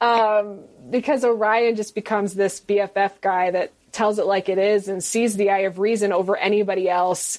[0.00, 0.60] Um,
[0.90, 5.36] because Orion just becomes this BFF guy that tells it like it is and sees
[5.36, 7.38] the eye of reason over anybody else.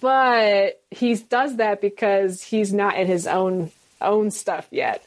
[0.00, 3.70] But he does that because he's not in his own
[4.00, 5.04] own stuff yet.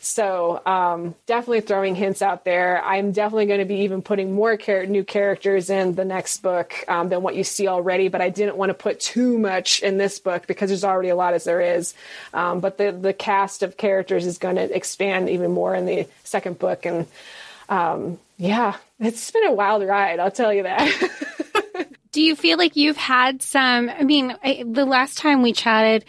[0.00, 2.82] So um, definitely throwing hints out there.
[2.84, 6.74] I'm definitely going to be even putting more char- new characters in the next book
[6.88, 8.08] um, than what you see already.
[8.08, 11.16] But I didn't want to put too much in this book because there's already a
[11.16, 11.94] lot as there is.
[12.32, 16.06] Um, but the the cast of characters is going to expand even more in the
[16.24, 16.86] second book.
[16.86, 17.06] And
[17.68, 20.18] um, yeah, it's been a wild ride.
[20.18, 21.88] I'll tell you that.
[22.12, 23.90] Do you feel like you've had some?
[23.90, 26.04] I mean, I, the last time we chatted,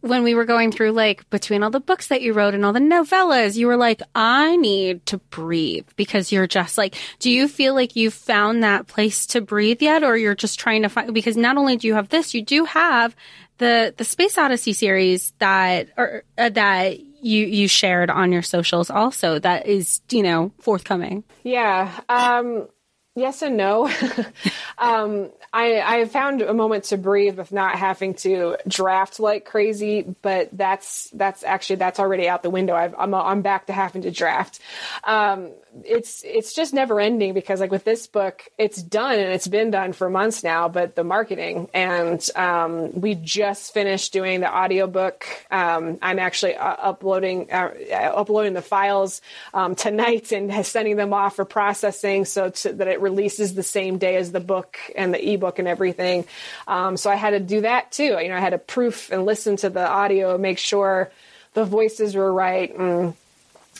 [0.00, 2.72] when we were going through like between all the books that you wrote and all
[2.72, 7.48] the novellas, you were like, I need to breathe because you're just like, do you
[7.48, 10.02] feel like you've found that place to breathe yet?
[10.02, 12.64] Or you're just trying to find, because not only do you have this, you do
[12.64, 13.14] have
[13.58, 18.88] the, the Space Odyssey series that, or uh, that you, you shared on your socials
[18.88, 21.24] also that is, you know, forthcoming.
[21.42, 22.00] Yeah.
[22.08, 22.68] Um,
[23.14, 23.90] yes and no.
[24.78, 30.02] um, I, I found a moment to breathe with not having to draft like crazy,
[30.22, 32.74] but that's that's actually that's already out the window.
[32.74, 34.60] I've, I'm I'm back to having to draft.
[35.02, 35.50] Um,
[35.84, 39.70] it's it's just never ending because like with this book, it's done and it's been
[39.70, 40.68] done for months now.
[40.68, 45.26] But the marketing and um, we just finished doing the audiobook.
[45.50, 47.72] Um, I'm actually uh, uploading uh,
[48.14, 49.20] uploading the files
[49.52, 53.98] um, tonight and sending them off for processing so to, that it releases the same
[53.98, 56.24] day as the book and the ebook and everything.
[56.66, 58.18] Um, so I had to do that too.
[58.20, 61.10] You know, I had to proof and listen to the audio, make sure
[61.54, 63.14] the voices were right, and,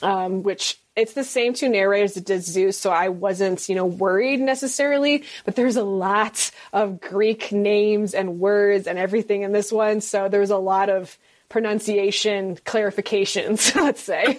[0.02, 3.86] um, which it's the same two narrators that did Zeus, so I wasn't, you know,
[3.86, 5.24] worried necessarily.
[5.44, 10.28] But there's a lot of Greek names and words and everything in this one, so
[10.28, 11.16] there was a lot of
[11.50, 14.38] pronunciation clarifications, let's say.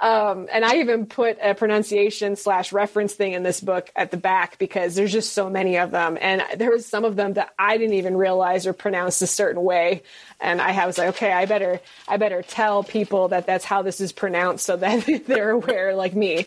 [0.00, 4.16] um, and I even put a pronunciation slash reference thing in this book at the
[4.16, 6.18] back because there's just so many of them.
[6.20, 9.62] And there was some of them that I didn't even realize are pronounced a certain
[9.62, 10.02] way.
[10.40, 14.00] And I was like, okay, I better, I better tell people that that's how this
[14.00, 16.46] is pronounced so that they're aware like me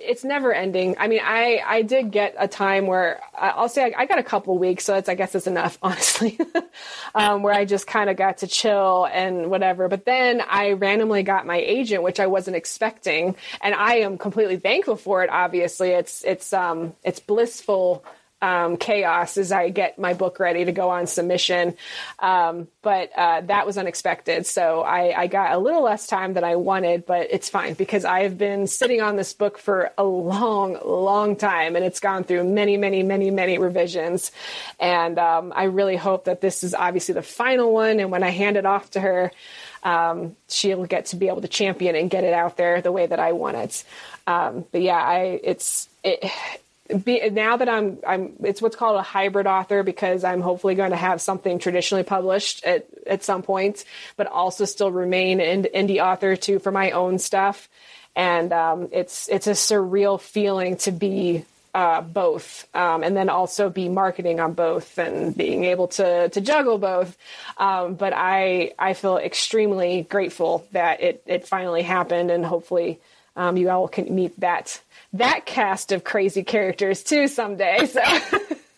[0.00, 0.96] it's never ending.
[0.98, 4.22] I mean, I I did get a time where I'll say I, I got a
[4.22, 6.38] couple weeks, so it's I guess it's enough, honestly,
[7.14, 9.88] um, where I just kind of got to chill and whatever.
[9.88, 14.56] But then I randomly got my agent, which I wasn't expecting, and I am completely
[14.56, 15.30] thankful for it.
[15.30, 18.04] Obviously, it's it's um it's blissful
[18.42, 21.74] um, chaos as I get my book ready to go on submission.
[22.18, 24.46] Um, but uh, that was unexpected.
[24.46, 28.06] So I, I, got a little less time than I wanted, but it's fine because
[28.06, 32.24] I have been sitting on this book for a long, long time and it's gone
[32.24, 34.32] through many, many, many, many revisions.
[34.78, 38.00] And um, I really hope that this is obviously the final one.
[38.00, 39.32] And when I hand it off to her,
[39.82, 43.06] um, she'll get to be able to champion and get it out there the way
[43.06, 43.84] that I want it.
[44.26, 46.24] Um, but yeah, I it's it,
[46.98, 50.90] be, now that I'm I'm it's what's called a hybrid author because I'm hopefully going
[50.90, 53.84] to have something traditionally published at at some point,
[54.16, 57.68] but also still remain an indie author too for my own stuff.
[58.16, 63.70] And um, it's it's a surreal feeling to be uh, both, um, and then also
[63.70, 67.16] be marketing on both and being able to to juggle both.
[67.56, 72.98] Um, but I I feel extremely grateful that it it finally happened, and hopefully
[73.36, 74.80] um, you all can meet that
[75.12, 77.86] that cast of crazy characters too someday.
[77.86, 78.02] So.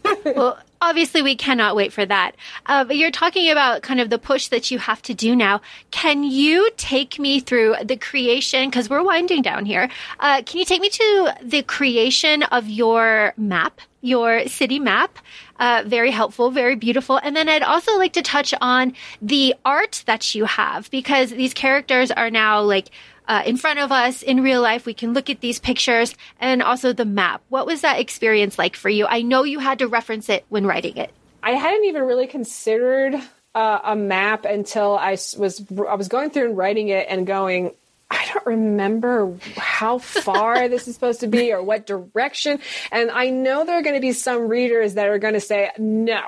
[0.24, 2.33] well, obviously, we cannot wait for that.
[2.66, 5.61] Uh, but you're talking about kind of the push that you have to do now.
[5.91, 8.68] Can you take me through the creation?
[8.68, 9.89] Because we're winding down here.
[10.20, 15.18] Uh, can you take me to the creation of your map, your city map?
[15.59, 17.18] Uh, very helpful, very beautiful.
[17.22, 21.55] And then I'd also like to touch on the art that you have because these
[21.55, 22.89] characters are now like
[23.29, 24.87] uh, in front of us in real life.
[24.87, 27.43] We can look at these pictures and also the map.
[27.49, 29.07] What was that experience like for you?
[29.07, 31.11] I know you had to reference it when writing it.
[31.43, 33.14] I hadn't even really considered
[33.55, 37.75] uh, a map until I was I was going through and writing it and going.
[38.11, 42.61] I don't remember how far this is supposed to be or what direction.
[42.91, 45.70] And I know there are going to be some readers that are going to say,
[45.79, 46.20] no,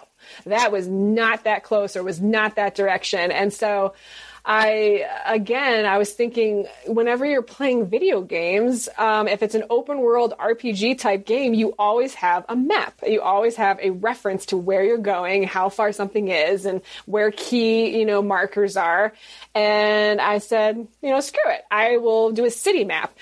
[0.47, 3.31] that was not that close or was not that direction.
[3.31, 3.93] And so
[4.47, 10.01] I, again, I was thinking whenever you're playing video games, um, if it's an open
[10.01, 12.95] world RPG type game, you always have a map.
[13.07, 17.31] You always have a reference to where you're going, how far something is, and where
[17.31, 19.15] key, you know, markers are.
[19.55, 21.65] And I said, you know, screw it.
[21.71, 23.17] I will do a city map.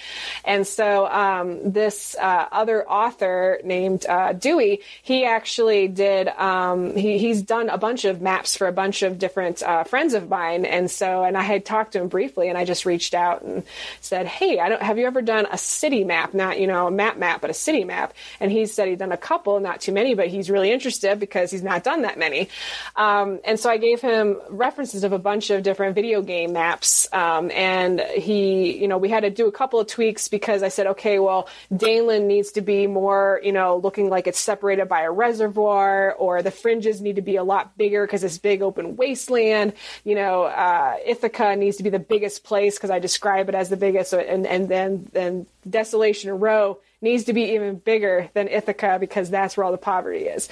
[0.45, 7.19] And so um, this uh, other author named uh, Dewey, he actually did, um, he,
[7.19, 10.65] he's done a bunch of maps for a bunch of different uh, friends of mine.
[10.65, 13.63] And so and I had talked to him briefly, and I just reached out and
[14.01, 16.35] said, "Hey, I don't have you ever done a city map?
[16.35, 19.13] Not you know a map map, but a city map." And he said he'd done
[19.13, 22.49] a couple, not too many, but he's really interested because he's not done that many.
[22.97, 27.09] Um, and so I gave him references of a bunch of different video game maps,
[27.13, 30.69] um, and he, you know, we had to do a couple of tweaks because I
[30.69, 35.03] said, okay, well, Daneland needs to be more, you know, looking like it's separated by
[35.03, 38.97] a reservoir, or the fringes need to be a lot bigger because it's big open
[38.97, 39.73] wasteland.
[40.05, 43.69] You know, uh, Ithaca needs to be the biggest place because I describe it as
[43.69, 48.99] the biggest, and and then then Desolation Row needs to be even bigger than Ithaca
[49.01, 50.49] because that's where all the poverty is.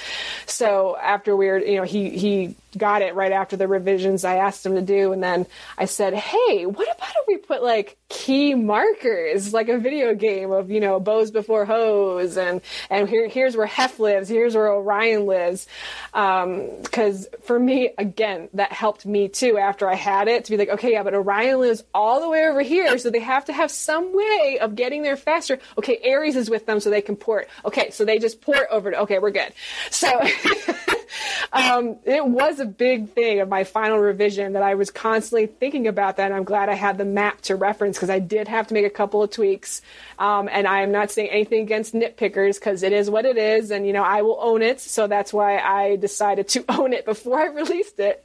[0.46, 4.36] So after we were, you know, he he got it right after the revisions I
[4.36, 5.46] asked him to do, and then
[5.78, 10.51] I said, hey, what about if we put like key markers, like a video game
[10.51, 14.72] of you know bows before hoes, and and here here's where Hef lives, here's where
[14.72, 15.66] Orion lives,
[16.12, 20.57] because um, for me again that helped me too after I had it to be
[20.57, 23.53] like, okay, yeah, but Orion lives all the way over here, so they have to
[23.53, 25.59] have some way of getting there faster.
[25.78, 27.49] Okay, Ares with them so they can port.
[27.64, 29.53] Okay, so they just port over to, okay, we're good.
[29.91, 30.09] So
[31.53, 35.88] um, it was a big thing of my final revision that I was constantly thinking
[35.88, 36.32] about that.
[36.32, 38.91] I'm glad I had the map to reference because I did have to make a
[38.91, 39.82] couple of tweaks.
[40.18, 43.70] Um, and I am not saying anything against nitpickers because it is what it is.
[43.70, 44.80] And, you know, I will own it.
[44.80, 48.24] So that's why I decided to own it before I released it.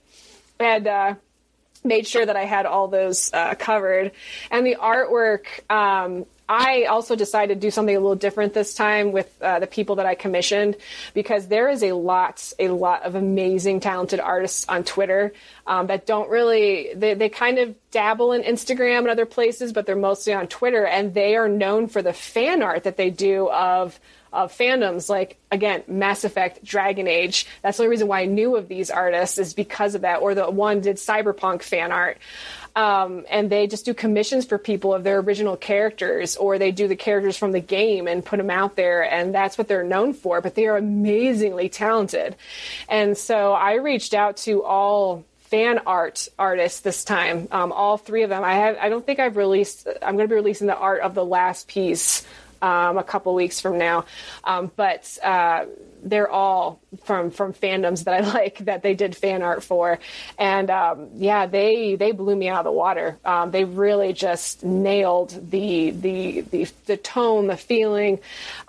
[0.60, 1.16] And, uh,
[1.86, 4.12] made sure that I had all those uh, covered.
[4.52, 9.12] And the artwork, um, I also decided to do something a little different this time
[9.12, 10.78] with uh, the people that I commissioned
[11.14, 15.34] because there is a lot, a lot of amazing, talented artists on Twitter
[15.66, 19.88] um, that don't really, they, they kind of dabble in Instagram and other places, but
[19.88, 23.50] they're mostly on Twitter and they are known for the fan art that they do
[23.50, 24.00] of
[24.36, 27.48] of fandoms like again Mass Effect, Dragon Age.
[27.62, 30.22] That's the only reason why I knew of these artists is because of that.
[30.22, 32.18] Or the one did Cyberpunk fan art.
[32.76, 36.88] Um, and they just do commissions for people of their original characters, or they do
[36.88, 40.14] the characters from the game and put them out there, and that's what they're known
[40.14, 40.42] for.
[40.42, 42.36] But they are amazingly talented,
[42.90, 47.48] and so I reached out to all fan art artists this time.
[47.52, 48.44] Um, all three of them.
[48.44, 48.78] I have.
[48.78, 49.88] I don't think I've released.
[50.02, 52.26] I'm going to be releasing the art of the last piece
[52.62, 54.06] um, a couple weeks from now.
[54.44, 55.66] Um, but uh,
[56.04, 60.00] they're all from from fandoms that I like that they did fan art for,
[60.38, 63.18] and um, yeah, they they blew me out of the water.
[63.26, 68.20] Um, they really just nailed the the the, the tone, the feeling,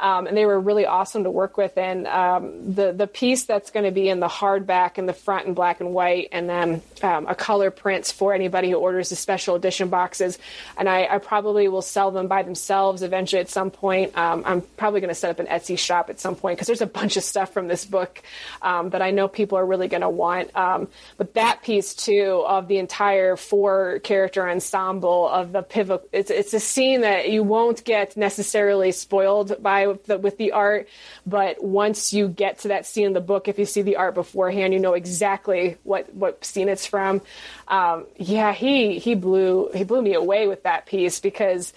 [0.01, 1.77] um, and they were really awesome to work with.
[1.79, 5.47] And um, the the piece that's going to be in the hardback in the front
[5.47, 9.17] in black and white, and then um, a color prints for anybody who orders the
[9.17, 10.39] special edition boxes.
[10.77, 14.17] And I, I probably will sell them by themselves eventually at some point.
[14.17, 16.81] Um, I'm probably going to set up an Etsy shop at some point because there's
[16.81, 18.16] a bunch of stuff from this book
[18.63, 20.55] um, that I know people are really going to want.
[20.57, 26.31] Um, but that piece too of the entire four character ensemble of the pivot, it's,
[26.31, 30.89] it's a scene that you won't get necessarily spoiled by with the, with the art.
[31.27, 34.15] But once you get to that scene in the book, if you see the art
[34.15, 37.23] beforehand, you know exactly what, what scene it's from.
[37.69, 41.73] Um, yeah, he, he blew, he blew me away with that piece because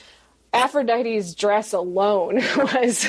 [0.53, 3.07] Aphrodite's dress alone was.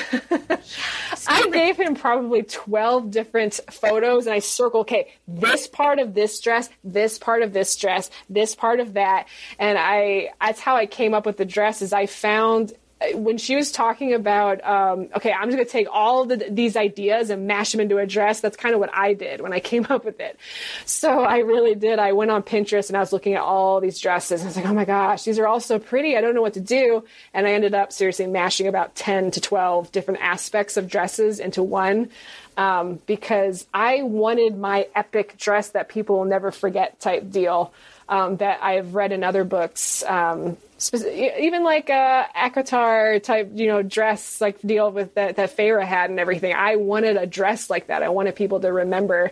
[1.27, 6.39] I gave him probably 12 different photos and I circle, okay, this part of this
[6.39, 9.27] dress, this part of this dress, this part of that.
[9.59, 12.73] And I, that's how I came up with the dress is I found
[13.13, 16.75] when she was talking about, um, okay, I'm just going to take all the, these
[16.75, 18.41] ideas and mash them into a dress.
[18.41, 20.37] That's kind of what I did when I came up with it.
[20.85, 21.99] So I really did.
[21.99, 24.43] I went on Pinterest and I was looking at all these dresses.
[24.43, 26.15] I was like, oh my gosh, these are all so pretty.
[26.15, 27.03] I don't know what to do.
[27.33, 31.63] And I ended up seriously mashing about 10 to 12 different aspects of dresses into
[31.63, 32.09] one.
[32.57, 37.73] Um, because I wanted my epic dress that people will never forget type deal
[38.09, 40.03] um, that I've read in other books.
[40.03, 40.57] Um,
[40.89, 46.09] even like a ACOTAR type, you know, dress like deal with that that Feyre had
[46.09, 46.53] and everything.
[46.53, 48.03] I wanted a dress like that.
[48.03, 49.31] I wanted people to remember,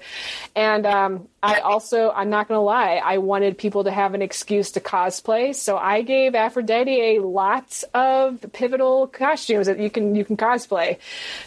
[0.55, 4.71] and um, I also, I'm not gonna lie, I wanted people to have an excuse
[4.71, 5.55] to cosplay.
[5.55, 10.97] So I gave Aphrodite a lot of pivotal costumes that you can you can cosplay.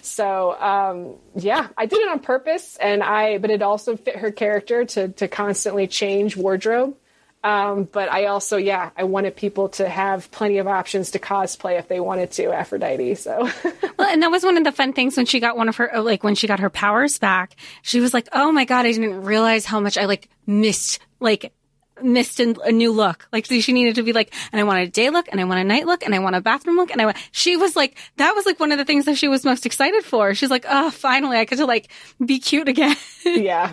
[0.00, 4.32] So um, yeah, I did it on purpose, and I, but it also fit her
[4.32, 6.96] character to to constantly change wardrobe.
[7.45, 11.78] Um, but I also, yeah, I wanted people to have plenty of options to cosplay
[11.78, 13.16] if they wanted to Aphrodite.
[13.16, 13.51] So,
[13.99, 15.90] well, and that was one of the fun things when she got one of her,
[16.03, 19.22] like when she got her powers back, she was like, "Oh my god, I didn't
[19.22, 21.53] realize how much I like missed, like
[22.01, 23.28] missed a new look.
[23.32, 25.61] Like she needed to be like, and I want a day look, and I want
[25.61, 27.16] a night look, and I want a bathroom look, and I want.
[27.32, 30.05] She was like, that was like one of the things that she was most excited
[30.05, 30.34] for.
[30.34, 31.90] She's like, oh, finally, I get to like
[32.24, 32.97] be cute again.
[33.24, 33.72] yeah,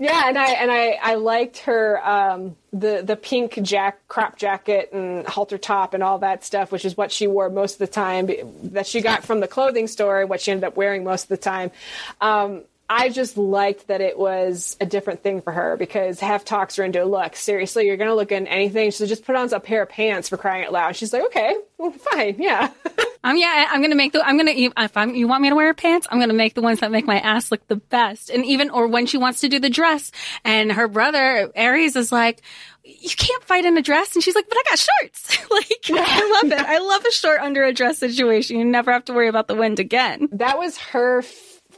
[0.00, 4.92] yeah, and I and I I liked her um, the the pink jack crop jacket
[4.94, 7.86] and halter top and all that stuff, which is what she wore most of the
[7.86, 8.30] time
[8.72, 11.28] that she got from the clothing store, and what she ended up wearing most of
[11.28, 11.70] the time.
[12.18, 12.62] Um,
[12.92, 16.82] I just liked that it was a different thing for her because Hef talks her
[16.82, 17.36] into look.
[17.36, 20.36] Seriously, you're gonna look in anything, so just put on a pair of pants for
[20.36, 20.96] crying out loud.
[20.96, 22.72] She's like, okay, well, fine, yeah.
[23.24, 24.26] um, yeah, I'm gonna make the.
[24.26, 26.80] I'm gonna if I'm, you want me to wear pants, I'm gonna make the ones
[26.80, 28.28] that make my ass look the best.
[28.28, 30.10] And even or when she wants to do the dress,
[30.44, 32.42] and her brother Ares is like,
[32.82, 34.16] you can't fight in a dress.
[34.16, 35.50] And she's like, but I got shorts.
[35.50, 36.66] like, I love it.
[36.66, 38.58] I love a short under a dress situation.
[38.58, 40.28] You never have to worry about the wind again.
[40.32, 41.22] That was her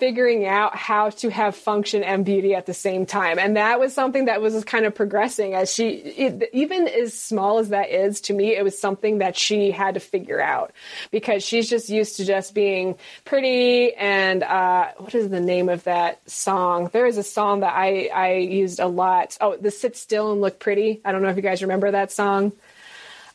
[0.02, 3.38] figuring out how to have function and beauty at the same time.
[3.38, 7.60] And that was something that was kind of progressing as she, it, even as small
[7.60, 10.72] as that is to me, it was something that she had to figure out
[11.12, 13.94] because she's just used to just being pretty.
[13.94, 16.90] And, uh, what is the name of that song?
[16.92, 19.38] There is a song that I, I used a lot.
[19.40, 21.00] Oh, the sit still and look pretty.
[21.04, 22.50] I don't know if you guys remember that song.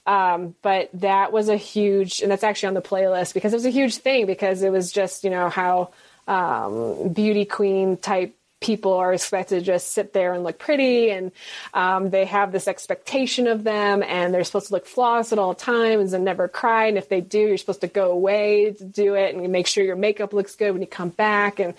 [0.05, 3.65] Um, but that was a huge, and that's actually on the playlist because it was
[3.65, 5.91] a huge thing because it was just, you know, how,
[6.27, 11.31] um, beauty queen type people are expected to just sit there and look pretty and
[11.75, 15.53] um, they have this expectation of them and they're supposed to look flawless at all
[15.53, 19.13] times and never cry and if they do you're supposed to go away to do
[19.13, 21.75] it and make sure your makeup looks good when you come back and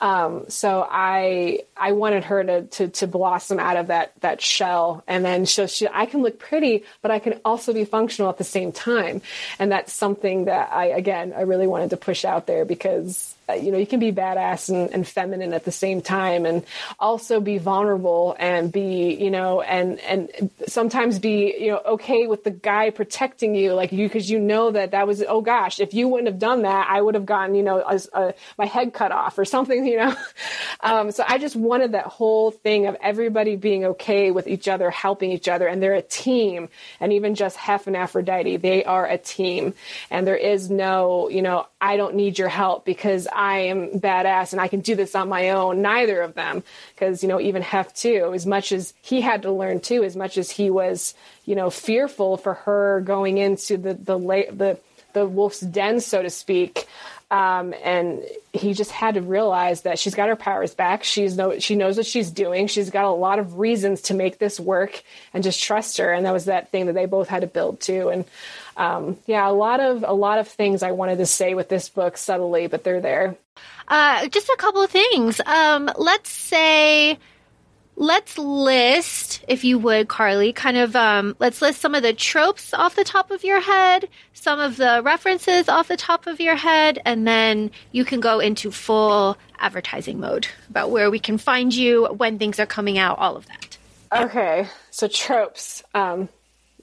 [0.00, 5.02] um, so i i wanted her to, to to blossom out of that that shell
[5.08, 8.36] and then so she i can look pretty but i can also be functional at
[8.36, 9.22] the same time
[9.58, 13.72] and that's something that i again i really wanted to push out there because you
[13.72, 16.64] know, you can be badass and, and, feminine at the same time and
[16.98, 22.44] also be vulnerable and be, you know, and, and sometimes be, you know, okay with
[22.44, 25.94] the guy protecting you, like you, cause you know that that was, oh gosh, if
[25.94, 28.92] you wouldn't have done that, I would have gotten, you know, a, a, my head
[28.92, 30.14] cut off or something, you know?
[30.80, 34.90] Um, so I just wanted that whole thing of everybody being okay with each other,
[34.90, 35.66] helping each other.
[35.66, 36.68] And they're a team.
[37.00, 39.74] And even just Hef and Aphrodite, they are a team.
[40.10, 44.52] And there is no, you know, I don't need your help because I am badass
[44.52, 45.80] and I can do this on my own.
[45.80, 46.64] Neither of them,
[46.94, 50.16] because you know even Hef too, as much as he had to learn too, as
[50.16, 51.14] much as he was
[51.44, 54.78] you know fearful for her going into the the the
[55.12, 56.86] the wolf's den, so to speak.
[57.30, 58.22] Um, and
[58.54, 61.04] he just had to realize that she's got her powers back.
[61.04, 62.68] She's no, she knows what she's doing.
[62.68, 65.02] She's got a lot of reasons to make this work,
[65.34, 66.10] and just trust her.
[66.12, 68.08] And that was that thing that they both had to build to.
[68.08, 68.24] And
[68.78, 71.88] um, yeah, a lot of a lot of things I wanted to say with this
[71.88, 73.36] book subtly, but they're there.
[73.88, 75.40] Uh, just a couple of things.
[75.44, 77.18] Um, let's say
[77.98, 82.72] let's list, if you would, Carly, kind of, um, let's list some of the tropes
[82.72, 86.54] off the top of your head, some of the references off the top of your
[86.54, 91.74] head, and then you can go into full advertising mode about where we can find
[91.74, 93.78] you, when things are coming out, all of that.
[94.12, 95.82] Okay, so tropes.
[95.92, 96.28] Um,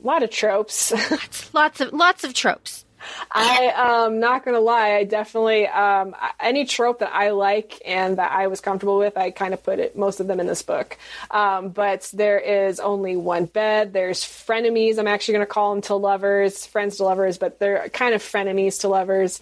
[0.05, 0.91] lot of tropes.
[1.11, 2.85] lots, lots of lots of tropes.
[3.31, 3.67] I
[4.05, 8.47] um not gonna lie, I definitely um any trope that I like and that I
[8.47, 10.97] was comfortable with, I kind of put it most of them in this book.
[11.31, 13.93] Um, but there is only one bed.
[13.93, 14.97] There's frenemies.
[14.97, 18.81] I'm actually gonna call them to lovers, friends to lovers, but they're kind of frenemies
[18.81, 19.41] to lovers.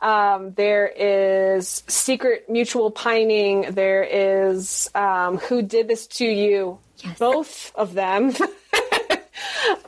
[0.00, 3.72] Um, there is secret mutual pining.
[3.72, 6.78] There is um, who did this to you.
[6.98, 7.18] Yes.
[7.18, 8.32] Both of them.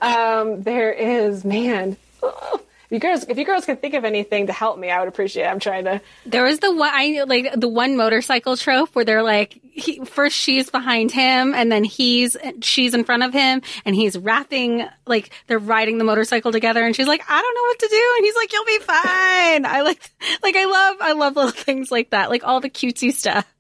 [0.01, 1.97] um, there is man.
[2.23, 5.09] Ugh you girls, if you girls can think of anything to help me, I would
[5.09, 5.45] appreciate.
[5.45, 5.49] it.
[5.49, 6.01] I'm trying to.
[6.25, 10.37] There was the one, I like the one motorcycle trope where they're like, he, first
[10.37, 15.31] she's behind him, and then he's she's in front of him, and he's wrapping like
[15.49, 18.25] they're riding the motorcycle together, and she's like, I don't know what to do, and
[18.25, 19.67] he's like, you'll be fine.
[19.67, 20.11] I like,
[20.43, 23.53] like I love, I love little things like that, like all the cutesy stuff.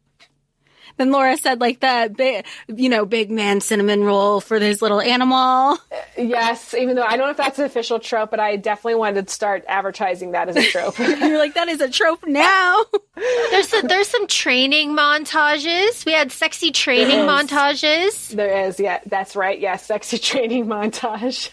[0.97, 5.01] Then Laura said like the big, you know, big man cinnamon roll for this little
[5.01, 5.79] animal.
[6.17, 9.27] Yes, even though I don't know if that's an official trope, but I definitely wanted
[9.27, 10.99] to start advertising that as a trope.
[11.27, 12.85] You're like, that is a trope now.
[13.51, 16.05] there's a, there's some training montages.
[16.07, 18.31] We had sexy training montages.
[18.31, 19.59] There is, yeah, that's right.
[19.59, 21.51] Yeah, sexy training montage.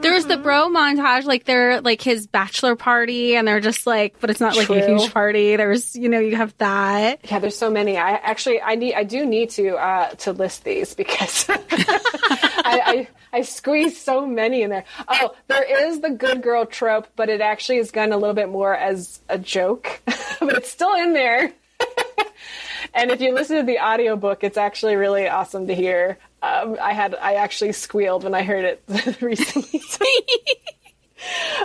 [0.00, 4.16] there was the bro montage, like they're like his bachelor party, and they're just like,
[4.20, 4.76] but it's not True.
[4.76, 5.56] like a huge party.
[5.56, 7.20] There's, you know, you have that.
[7.30, 7.96] Yeah, there's so many.
[7.96, 13.06] I actually actually, I need, I do need to uh, to list these because I,
[13.32, 14.84] I, I squeeze so many in there.
[15.06, 18.48] Oh, there is the good girl trope, but it actually is done a little bit
[18.48, 21.52] more as a joke, but it's still in there.
[22.94, 26.18] and if you listen to the audiobook, it's actually really awesome to hear.
[26.42, 29.82] Um, I had, I actually squealed when I heard it recently.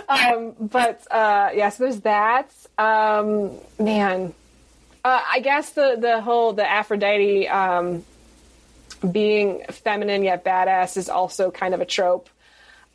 [0.08, 2.50] um, but uh, yes, yeah, so there's that.
[2.76, 4.34] Um, man,
[5.04, 8.04] uh, I guess the the whole the Aphrodite um,
[9.10, 12.28] being feminine yet badass is also kind of a trope.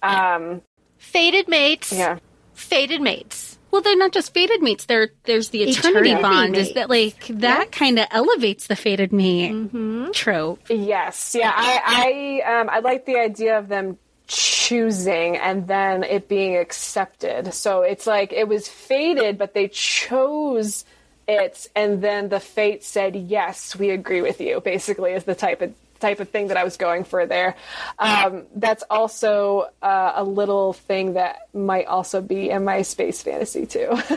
[0.02, 0.62] Um,
[0.98, 1.92] fated mates.
[1.92, 2.20] Yeah.
[2.54, 3.58] Fated mates.
[3.72, 4.86] Well, they're not just fated mates.
[4.86, 6.52] There, there's the eternity, eternity bond.
[6.54, 6.70] Mates.
[6.70, 7.66] Is that like that yeah.
[7.66, 10.12] kind of elevates the fated mate mm-hmm.
[10.12, 10.60] trope?
[10.70, 11.36] Yes.
[11.38, 11.54] Yeah.
[11.56, 17.54] I I um, I like the idea of them choosing and then it being accepted.
[17.54, 20.86] So it's like it was fated, but they chose
[21.30, 25.62] it and then the fate said yes we agree with you basically is the type
[25.62, 27.56] of type of thing that I was going for there.
[27.98, 33.66] Um, that's also uh, a little thing that might also be in my space fantasy
[33.66, 33.90] too.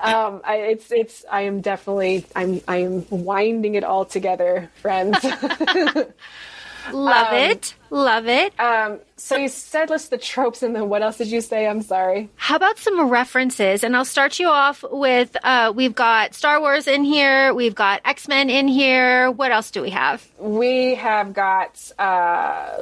[0.00, 5.22] um, I, it's it's I am definitely I'm I am winding it all together, friends.
[6.92, 7.74] Love um, it.
[7.90, 8.58] Love it.
[8.60, 11.66] Um, so you said list the tropes, and then what else did you say?
[11.66, 12.30] I'm sorry.
[12.36, 13.84] How about some references?
[13.84, 18.00] And I'll start you off with uh, we've got Star Wars in here, we've got
[18.04, 19.30] X Men in here.
[19.30, 20.26] What else do we have?
[20.38, 22.76] We have got uh,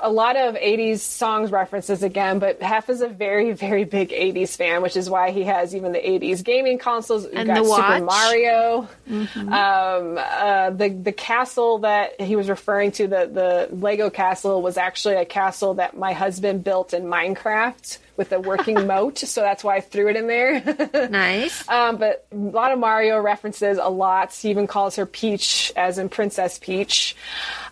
[0.00, 4.56] a lot of 80s songs references again, but Hef is a very, very big 80s
[4.56, 7.24] fan, which is why he has even the 80s gaming consoles.
[7.24, 8.88] We've and got the Super Mario.
[9.08, 9.52] Mm-hmm.
[9.52, 14.76] Um, uh, the, the castle that he was referring to, the, the Lego castle, was
[14.76, 19.40] actually a castle castle that my husband built in Minecraft with a working moat, so
[19.40, 21.08] that's why I threw it in there.
[21.10, 21.68] nice.
[21.68, 24.32] Um, but a lot of Mario references, a lot.
[24.32, 27.16] He even calls her Peach, as in Princess Peach.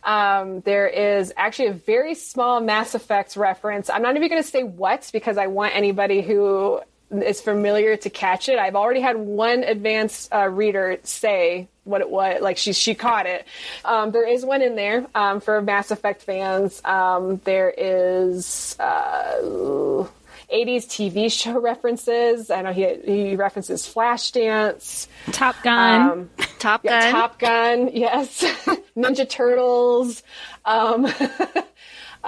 [0.03, 3.91] Um, there is actually a very small Mass Effect reference.
[3.91, 8.11] I'm not even going to say what because I want anybody who is familiar to
[8.11, 8.59] catch it.
[8.59, 12.41] I've already had one advanced uh, reader say what it was.
[12.41, 13.47] Like she she caught it.
[13.85, 16.81] Um, there is one in there um, for Mass Effect fans.
[16.85, 18.77] Um, there is.
[18.79, 20.07] Uh,
[20.53, 22.51] 80s TV show references.
[22.51, 28.43] I know he he references Flashdance, Top Gun, um, Top yeah, Gun, Top Gun, yes,
[28.97, 30.23] Ninja Turtles.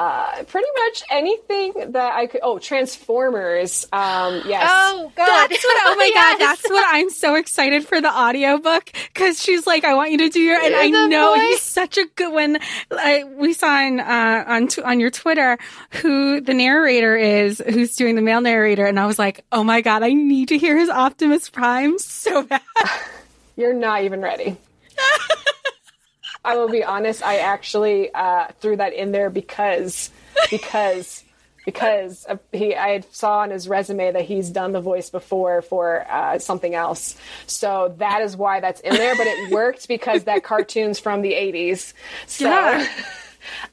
[0.00, 2.40] Uh, pretty much anything that I could.
[2.42, 3.84] Oh, Transformers.
[3.92, 4.66] Um, yes.
[4.66, 5.26] Oh God.
[5.50, 6.32] That's what, oh my Yes.
[6.32, 10.16] God, that's what I'm so excited for the audiobook because she's like, I want you
[10.18, 11.42] to do your, and I know voice.
[11.42, 12.56] he's such a good one.
[12.90, 15.58] I, we saw on, uh, on, t- on your Twitter
[16.00, 18.86] who the narrator is, who's doing the male narrator.
[18.86, 22.42] And I was like, oh my God, I need to hear his Optimus Prime so
[22.42, 22.62] bad.
[23.56, 24.56] You're not even ready.
[26.44, 27.22] I will be honest.
[27.22, 30.10] I actually uh, threw that in there because
[30.50, 31.22] because
[31.66, 36.38] because he I saw on his resume that he's done the voice before for uh,
[36.38, 37.16] something else.
[37.46, 39.14] So that is why that's in there.
[39.16, 41.92] But it worked because that cartoon's from the '80s.
[42.26, 42.86] So, Yeah.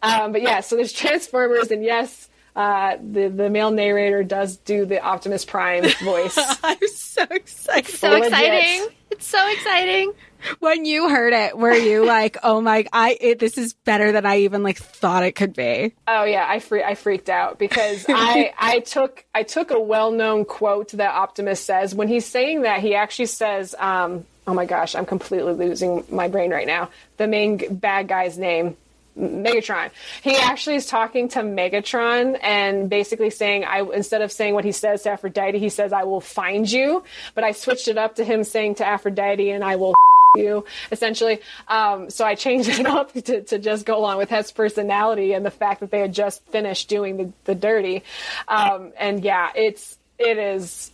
[0.01, 0.59] um, but yeah.
[0.59, 2.29] So there's Transformers, and yes.
[2.55, 6.35] Uh, the the male narrator does do the Optimus Prime voice.
[6.63, 7.85] I'm so excited.
[7.91, 8.27] So Legit.
[8.29, 8.87] exciting.
[9.11, 10.11] It's so exciting.
[10.59, 14.25] When you heard it, were you like, oh my, I, it, this is better than
[14.25, 15.93] I even like thought it could be?
[16.07, 20.11] Oh yeah, I free- I freaked out because I I took I took a well
[20.11, 24.65] known quote that Optimus says when he's saying that he actually says um oh my
[24.65, 28.77] gosh I'm completely losing my brain right now the main bad guy's name
[29.17, 29.89] Megatron.
[30.21, 34.71] He actually is talking to Megatron and basically saying, "I." Instead of saying what he
[34.71, 37.03] says to Aphrodite, he says, "I will find you."
[37.33, 39.95] But I switched it up to him saying to Aphrodite, "And I will."
[40.37, 44.51] You essentially, um, so I changed it up to, to just go along with Hef's
[44.51, 48.03] personality and the fact that they had just finished doing the, the dirty,
[48.47, 50.91] um, and yeah, it's it is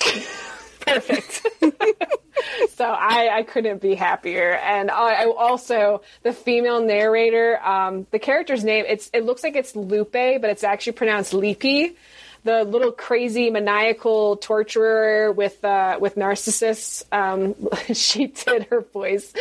[0.80, 1.46] perfect.
[2.74, 4.52] so I, I couldn't be happier.
[4.54, 9.56] And I, I also the female narrator, um, the character's name it's it looks like
[9.56, 11.96] it's Lupe, but it's actually pronounced Leapy.
[12.44, 17.04] The little crazy maniacal torturer with uh, with narcissists.
[17.12, 17.54] Um,
[17.94, 19.32] she did her voice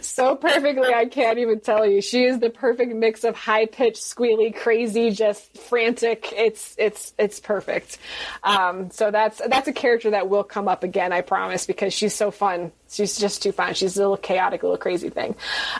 [0.00, 0.94] so perfectly.
[0.94, 2.00] I can't even tell you.
[2.00, 6.32] She is the perfect mix of high pitched, squealy, crazy, just frantic.
[6.36, 7.98] It's it's it's perfect.
[8.42, 11.12] Um, so that's that's a character that will come up again.
[11.12, 12.72] I promise because she's so fun.
[12.88, 13.74] She's just too fun.
[13.74, 15.34] She's a little chaotic, little crazy thing.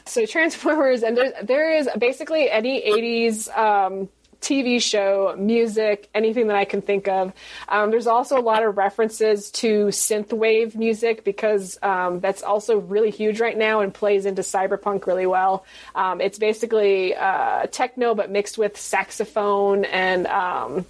[0.04, 3.56] So Transformers, and there there is basically any '80s.
[3.56, 4.08] Um,
[4.40, 7.32] TV show, music, anything that I can think of.
[7.68, 13.10] Um, there's also a lot of references to synthwave music because um, that's also really
[13.10, 15.64] huge right now and plays into cyberpunk really well.
[15.94, 20.86] Um, it's basically uh, techno but mixed with saxophone and um,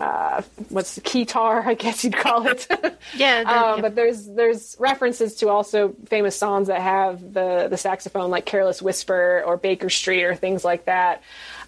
[0.00, 2.66] uh, what's the keytar, I guess you'd call it.
[3.16, 3.80] Yeah, um, yeah.
[3.82, 8.80] but there's there's references to also famous songs that have the the saxophone, like "Careless
[8.80, 11.22] Whisper" or "Baker Street" or things like that.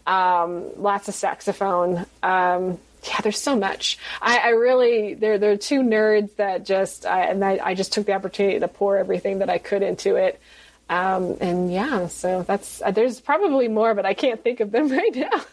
[0.07, 2.07] Um, lots of saxophone.
[2.23, 3.99] Um, yeah, there's so much.
[4.21, 7.93] I, I really there there are two nerds that just I, and I, I just
[7.93, 10.41] took the opportunity to pour everything that I could into it.
[10.89, 14.89] Um, and yeah, so that's uh, there's probably more, but I can't think of them
[14.91, 15.45] right now.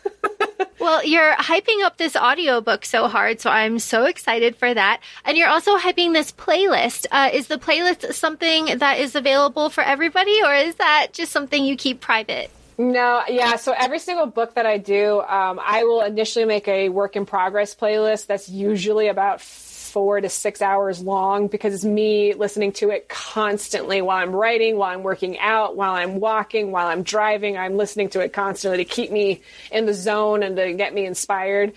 [0.80, 5.00] Well, you're hyping up this audiobook so hard, so I'm so excited for that.
[5.24, 7.06] And you're also hyping this playlist.
[7.10, 11.64] Uh, is the playlist something that is available for everybody, or is that just something
[11.64, 12.52] you keep private?
[12.78, 13.56] No, yeah.
[13.58, 17.26] So every single book that I do, um, I will initially make a work in
[17.26, 19.42] progress playlist that's usually about
[19.94, 24.76] four to six hours long because it's me listening to it constantly while I'm writing,
[24.76, 27.60] while I'm working out, while I'm walking, while I'm driving.
[27.60, 29.42] I'm listening to it constantly to keep me
[29.72, 31.74] in the zone and to get me inspired.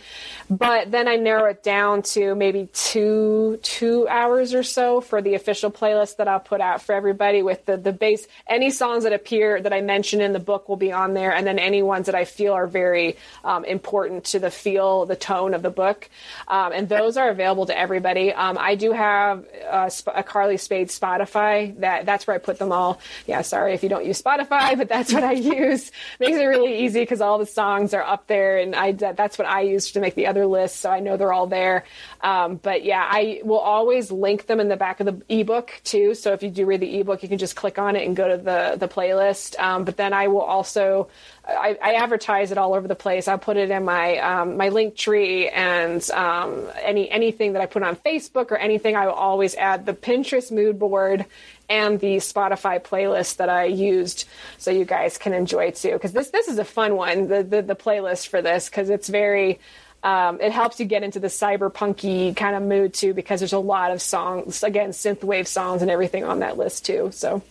[0.49, 5.35] But then I narrow it down to maybe two two hours or so for the
[5.35, 9.13] official playlist that I'll put out for everybody with the the base any songs that
[9.13, 12.07] appear that I mention in the book will be on there, and then any ones
[12.07, 16.09] that I feel are very um, important to the feel, the tone of the book,
[16.49, 18.06] um, and those are available to everybody.
[18.07, 22.73] Um, I do have a, a Carly Spade Spotify that that's where I put them
[22.73, 23.01] all.
[23.27, 25.91] Yeah, sorry if you don't use Spotify, but that's what I use.
[26.21, 29.39] Makes it really easy because all the songs are up there, and I that, that's
[29.39, 31.85] what I use to make the other list, so I know they're all there.
[32.21, 36.15] Um, but yeah, I will always link them in the back of the ebook too.
[36.15, 38.29] So if you do read the ebook, you can just click on it and go
[38.29, 39.59] to the the playlist.
[39.59, 41.09] Um, but then I will also
[41.49, 43.29] I, I advertise it all over the place.
[43.29, 47.67] I'll put it in my um, my link tree and um, any anything that I
[47.67, 48.97] put on Facebook or anything.
[48.97, 51.25] I will always add the Pinterest mood board
[51.69, 54.27] and the Spotify playlist that I used,
[54.59, 55.93] so you guys can enjoy too.
[55.93, 57.29] Because this this is a fun one.
[57.29, 59.61] The the, the playlist for this because it's very.
[60.03, 63.59] Um, it helps you get into the cyberpunky kind of mood too, because there's a
[63.59, 67.11] lot of songs, again, synthwave songs and everything on that list too.
[67.13, 67.43] So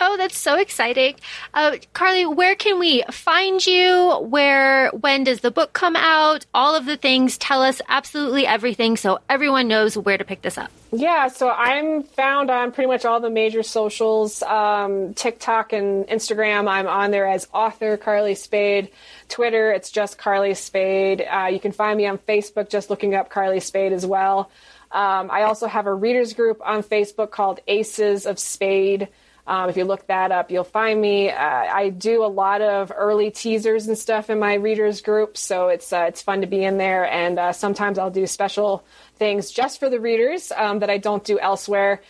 [0.00, 1.16] Oh, that's so exciting.
[1.52, 4.18] Uh, Carly, where can we find you?
[4.20, 6.46] Where, when does the book come out?
[6.52, 7.38] All of the things.
[7.38, 10.70] Tell us absolutely everything so everyone knows where to pick this up.
[10.92, 16.68] Yeah, so I'm found on pretty much all the major socials um, TikTok and Instagram.
[16.68, 18.90] I'm on there as author Carly Spade.
[19.28, 21.26] Twitter, it's just Carly Spade.
[21.28, 24.50] Uh, you can find me on Facebook just looking up Carly Spade as well.
[24.92, 29.08] Um, I also have a readers group on Facebook called Aces of Spade.
[29.46, 31.30] Um, if you look that up, you'll find me.
[31.30, 35.68] Uh, I do a lot of early teasers and stuff in my readers group, so
[35.68, 37.04] it's uh, it's fun to be in there.
[37.04, 38.84] And uh, sometimes I'll do special
[39.16, 42.00] things just for the readers um, that I don't do elsewhere.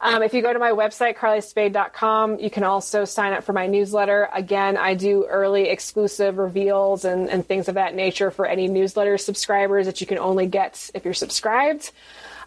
[0.00, 3.66] Um, if you go to my website, carlyspade.com, you can also sign up for my
[3.66, 4.28] newsletter.
[4.32, 9.16] Again, I do early exclusive reveals and, and things of that nature for any newsletter
[9.16, 11.92] subscribers that you can only get if you're subscribed.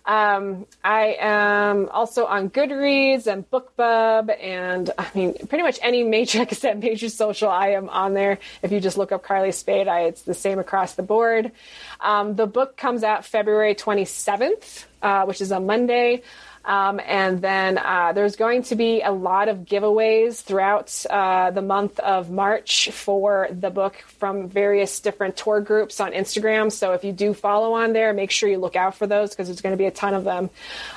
[0.09, 6.47] Um, I am also on Goodreads and BookBub, and I mean, pretty much any major,
[6.51, 8.39] said, major social, I am on there.
[8.63, 11.51] If you just look up Carly Spade, I, it's the same across the board.
[11.99, 16.23] Um, the book comes out February 27th, uh, which is a Monday.
[16.69, 21.63] Um, and then uh, there's going to be a lot of giveaways throughout uh, the
[21.63, 26.71] month of March for the book from various different tour groups on Instagram.
[26.71, 29.47] So if you do follow on there, make sure you look out for those because
[29.47, 30.51] there's going to be a ton of them.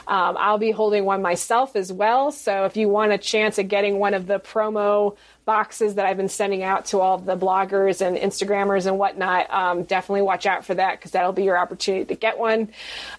[0.07, 2.33] Um, I'll be holding one myself as well.
[2.33, 6.17] So if you want a chance at getting one of the promo boxes that I've
[6.17, 10.65] been sending out to all the bloggers and Instagrammers and whatnot, um, definitely watch out
[10.65, 12.69] for that because that'll be your opportunity to get one.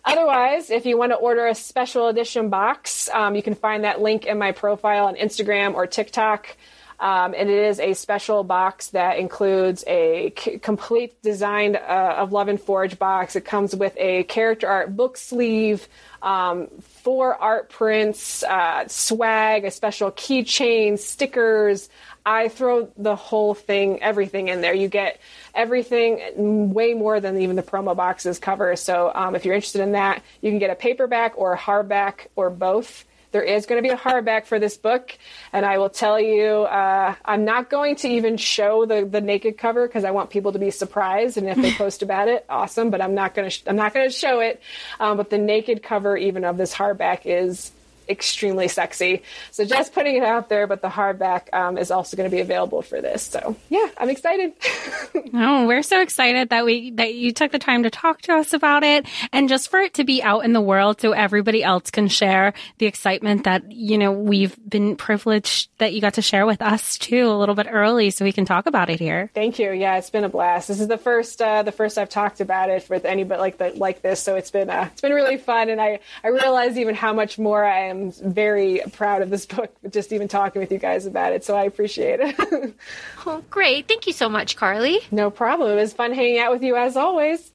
[0.05, 4.01] Otherwise, if you want to order a special edition box, um, you can find that
[4.01, 6.55] link in my profile on Instagram or TikTok.
[6.99, 12.31] Um, and it is a special box that includes a c- complete design uh, of
[12.31, 13.35] Love and Forge box.
[13.35, 15.89] It comes with a character art book sleeve,
[16.21, 21.89] um, four art prints, uh, swag, a special keychain, stickers,
[22.25, 24.73] I throw the whole thing, everything in there.
[24.73, 25.19] You get
[25.53, 28.75] everything, way more than even the promo boxes cover.
[28.75, 32.27] So um, if you're interested in that, you can get a paperback or a hardback
[32.35, 33.05] or both.
[33.33, 35.17] There is going to be a hardback for this book,
[35.51, 39.57] and I will tell you, uh, I'm not going to even show the, the naked
[39.57, 41.37] cover because I want people to be surprised.
[41.37, 42.91] And if they post about it, awesome.
[42.91, 44.61] But I'm not going to sh- I'm not going to show it.
[44.99, 47.71] Um, but the naked cover, even of this hardback, is
[48.07, 49.23] extremely sexy.
[49.51, 52.41] So just putting it out there, but the hardback um, is also going to be
[52.41, 53.23] available for this.
[53.23, 54.53] So yeah, I'm excited.
[55.33, 58.53] oh, we're so excited that we that you took the time to talk to us
[58.53, 61.91] about it, and just for it to be out in the world so everybody else
[61.91, 66.45] can share the excitement that you know we've been privileged that you got to share
[66.45, 69.29] with us too a little bit early, so we can talk about it here.
[69.33, 69.71] Thank you.
[69.71, 70.67] Yeah, it's been a blast.
[70.67, 73.69] This is the first uh, the first I've talked about it with anybody like the,
[73.69, 76.95] like this, so it's been uh, it's been really fun, and I I realize even
[76.95, 80.79] how much more I am very proud of this book, just even talking with you
[80.79, 81.43] guys about it.
[81.43, 82.73] So I appreciate it.
[83.25, 83.87] oh, great.
[83.87, 84.99] Thank you so much, Carly.
[85.11, 85.71] No problem.
[85.71, 87.53] It was fun hanging out with you as always.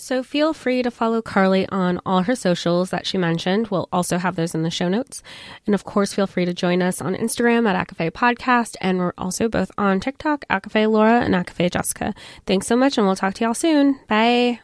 [0.00, 3.68] So feel free to follow Carly on all her socials that she mentioned.
[3.68, 5.22] We'll also have those in the show notes.
[5.66, 8.76] And of course, feel free to join us on Instagram at ACOFAE Podcast.
[8.80, 12.14] And we're also both on TikTok, ACOFAE Laura and ACOFAE Jessica.
[12.46, 14.00] Thanks so much, and we'll talk to y'all soon.
[14.08, 14.60] Bye.